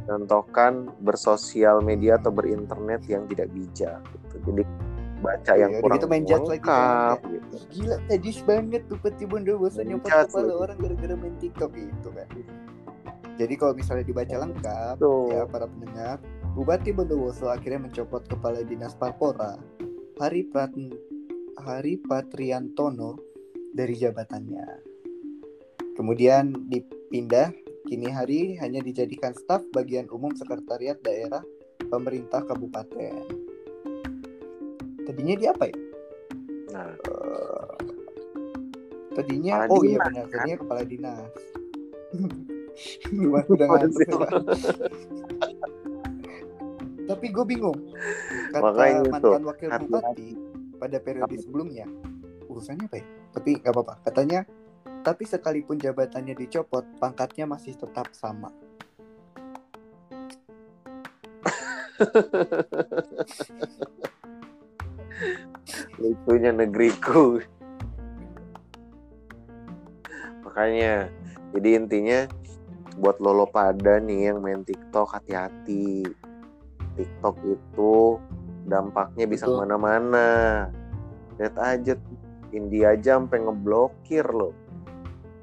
[0.06, 3.98] contohkan bersosial media atau berinternet yang tidak bijak.
[4.14, 4.54] Gitu.
[4.54, 4.64] Jadi
[5.26, 7.56] baca yang Iya, udah kurang gitu main judge lagi kan, Gitu.
[7.74, 10.62] Gila tedis banget tuh nyopot judge kepala lagi.
[10.62, 12.30] orang gara-gara main TikTok gitu kan.
[13.42, 15.26] Jadi kalau misalnya dibaca lengkap Tuh.
[15.34, 19.56] ya para pendengar, Bupati Bondowoso akhirnya mencopot kepala dinas Parpora
[20.20, 20.76] Hari Prat
[21.62, 23.18] Hari Patriantono
[23.72, 24.68] dari jabatannya.
[25.96, 27.54] Kemudian dipindah
[27.88, 31.44] kini hari hanya dijadikan staf bagian umum sekretariat daerah
[31.88, 33.26] pemerintah kabupaten.
[35.08, 35.78] Tadinya dia apa ya?
[36.72, 37.76] Nah, Eh,
[39.12, 40.32] tadinya Kepala oh iya benar kan?
[40.32, 41.34] tadinya kepala dinas.
[43.12, 44.08] Gimana udah ngantuk?
[47.12, 47.92] Tapi gue bingung.
[48.56, 49.92] Kata Makanya itu, mantan wakil hati-hati.
[49.92, 50.30] bupati
[50.80, 51.86] pada periode sebelumnya,
[52.48, 53.06] urusannya apa ya?
[53.36, 54.00] Tapi nggak apa-apa.
[54.08, 54.48] Katanya,
[55.04, 58.48] tapi sekalipun jabatannya dicopot, pangkatnya masih tetap sama.
[66.02, 67.46] lucunya negeriku.
[70.42, 71.14] Makanya,
[71.54, 72.26] jadi intinya
[72.98, 76.10] buat lolo pada nih yang main TikTok hati-hati.
[76.98, 78.20] TikTok itu
[78.68, 79.56] dampaknya bisa Betul.
[79.56, 80.30] ke mana-mana.
[81.40, 81.94] Lihat aja
[82.52, 84.54] India aja sampai ngeblokir loh.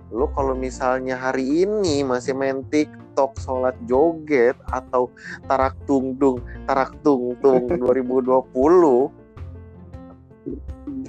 [0.09, 5.12] Lu kalau misalnya hari ini masih main TikTok sholat joget atau
[5.44, 8.49] tarak tung dung tarak tung tung 2020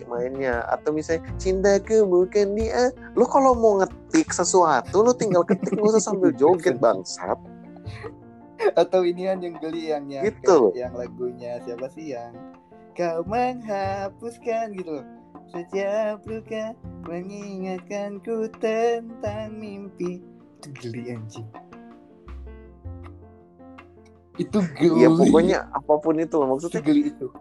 [0.10, 5.88] mainnya atau misalnya cintaku bukan dia lu kalau mau ngetik sesuatu lu tinggal ketik lu
[5.88, 7.38] usah sambil joget bangsat
[8.76, 12.36] Atau ini yang geli yang yang, Gitu yang lagunya siapa sih yang
[13.00, 15.08] kau menghapuskan gitu loh.
[15.50, 20.22] Setiap luka mengingatkanku tentang mimpi.
[20.60, 21.48] Itu geli anjing.
[24.38, 25.08] Itu geli.
[25.08, 27.32] Ya pokoknya apa pun itu loh maksudnya geli itu.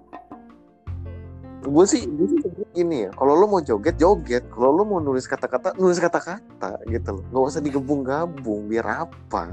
[1.68, 2.40] Gue sih gue sih
[2.72, 4.46] gini ya kalau lo mau joget joget.
[4.48, 7.24] Kalau lo mau nulis kata-kata nulis kata-kata gitu loh.
[7.28, 9.52] Nggak usah digabung-gabung biar apa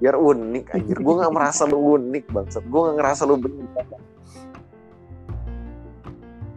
[0.00, 0.96] biar unik anjir.
[0.98, 2.64] Gue nggak merasa lo unik bangsat.
[2.64, 3.84] Gue nggak ngerasa lo beda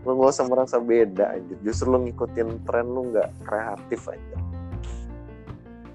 [0.04, 1.56] lo nggak usah merasa beda anjir.
[1.64, 4.44] Justru lo ngikutin tren lo nggak kreatif aja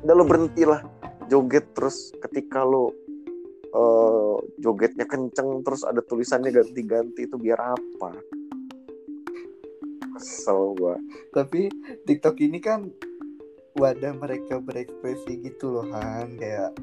[0.02, 0.80] udah lo berhenti lah
[1.26, 2.94] joget terus ketika lo
[3.74, 8.10] uh, jogetnya kenceng terus ada tulisannya ganti-ganti itu biar apa?
[10.16, 10.96] Kesel gua.
[11.34, 11.70] Tapi
[12.06, 12.90] TikTok ini kan
[13.78, 16.34] wadah mereka berekspresi gitu loh Han.
[16.34, 16.74] Kayak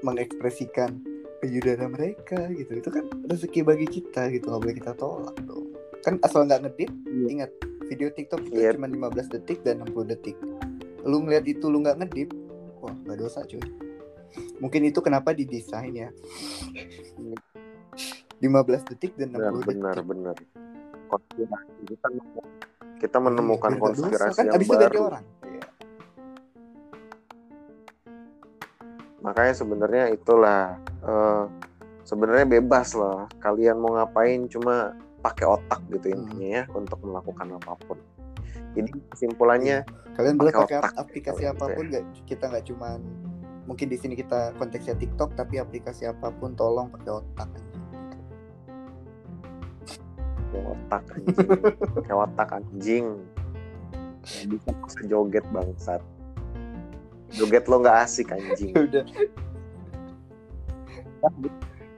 [0.00, 1.02] mengekspresikan
[1.38, 2.72] payudara mereka gitu.
[2.74, 5.74] Itu kan rezeki bagi kita gitu nggak boleh kita tolak dong.
[6.00, 7.26] Kan asal nggak ngedit Iya.
[7.28, 7.50] ingat
[7.84, 8.72] video TikTok itu Iya.
[8.72, 10.36] cuma 15 detik dan 60 detik.
[11.02, 12.30] Lu ngeliat itu lu nggak ngedit
[12.78, 13.60] wah nggak dosa cuy.
[14.58, 16.10] Mungkin itu kenapa didesain ya.
[18.38, 19.66] 15 detik dan 60 benar detik.
[19.66, 20.36] benar benar.
[21.08, 22.06] Konspirasi kita
[22.98, 24.98] kita menemukan Biar nggak dosa, konspirasi kan yang abis itu baru.
[25.04, 25.24] orang.
[25.40, 25.62] Iya.
[29.18, 31.44] Makanya sebenarnya itulah eh,
[32.02, 36.16] sebenarnya bebas lah kalian mau ngapain cuma pakai otak gitu Hmm.
[36.24, 37.98] intinya ya untuk melakukan apa pun.
[38.78, 39.82] Jadi kesimpulannya
[40.14, 41.52] kalian boleh Pakai otak aplikasi gitu ya.
[41.52, 42.04] apa pun nggak?
[42.24, 42.98] Kita nggak cuman
[43.66, 47.48] mungkin di sini kita konteksnya TikTok tapi aplikasi apa pun tolong pakai otak
[50.48, 51.48] pakai otak anjing.
[51.92, 53.06] Pakai otak anjing.
[54.48, 56.00] Bisa joget bangsat
[57.34, 58.72] joget lo nggak asik anjing.
[58.88, 59.04] Udah.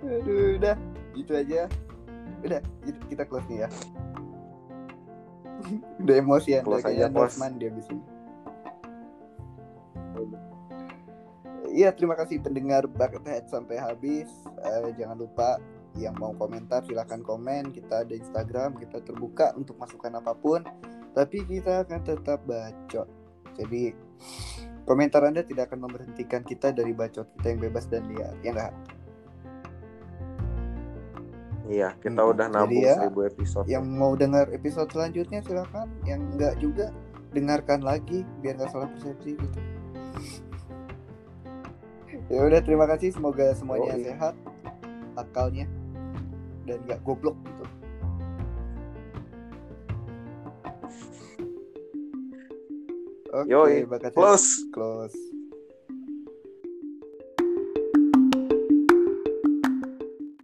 [0.01, 0.76] Aduh udah.
[1.12, 1.68] Gitu aja.
[2.41, 3.68] Udah gitu- kita close nih ya.
[6.03, 7.37] Udah emosian Close udah kayaknya aja, close.
[7.37, 8.05] Northman dia abis ini.
[11.70, 14.26] Iya terima kasih pendengar Buckethead sampai habis.
[14.59, 15.61] Eh, Jangan lupa
[15.95, 17.70] yang mau komentar silahkan komen.
[17.70, 20.66] Kita ada Instagram kita terbuka untuk masukan apa pun.
[21.14, 23.07] Tapi kita akan tetap bacot.
[23.55, 23.95] Jadi
[24.85, 28.72] komentar Anda tidak akan memberhentikan kita dari bacot kita yang bebas dan liar Ya enggak?
[31.66, 36.20] iya kita Hmm, udah nabung ya, seribu episode Yang mau dengar episode selanjutnya silahkan Yang
[36.35, 36.87] enggak juga
[37.31, 39.59] dengarkan lagi biar nggak salah persepsi gitu
[42.26, 44.07] ya udah terima kasih semoga semuanya Yoi.
[44.07, 44.35] sehat
[45.14, 45.66] akalnya
[46.62, 47.59] dan nggak goblok gitu
[53.33, 53.85] oke Yoi.
[53.87, 54.64] Buckethead close.
[54.72, 55.39] Close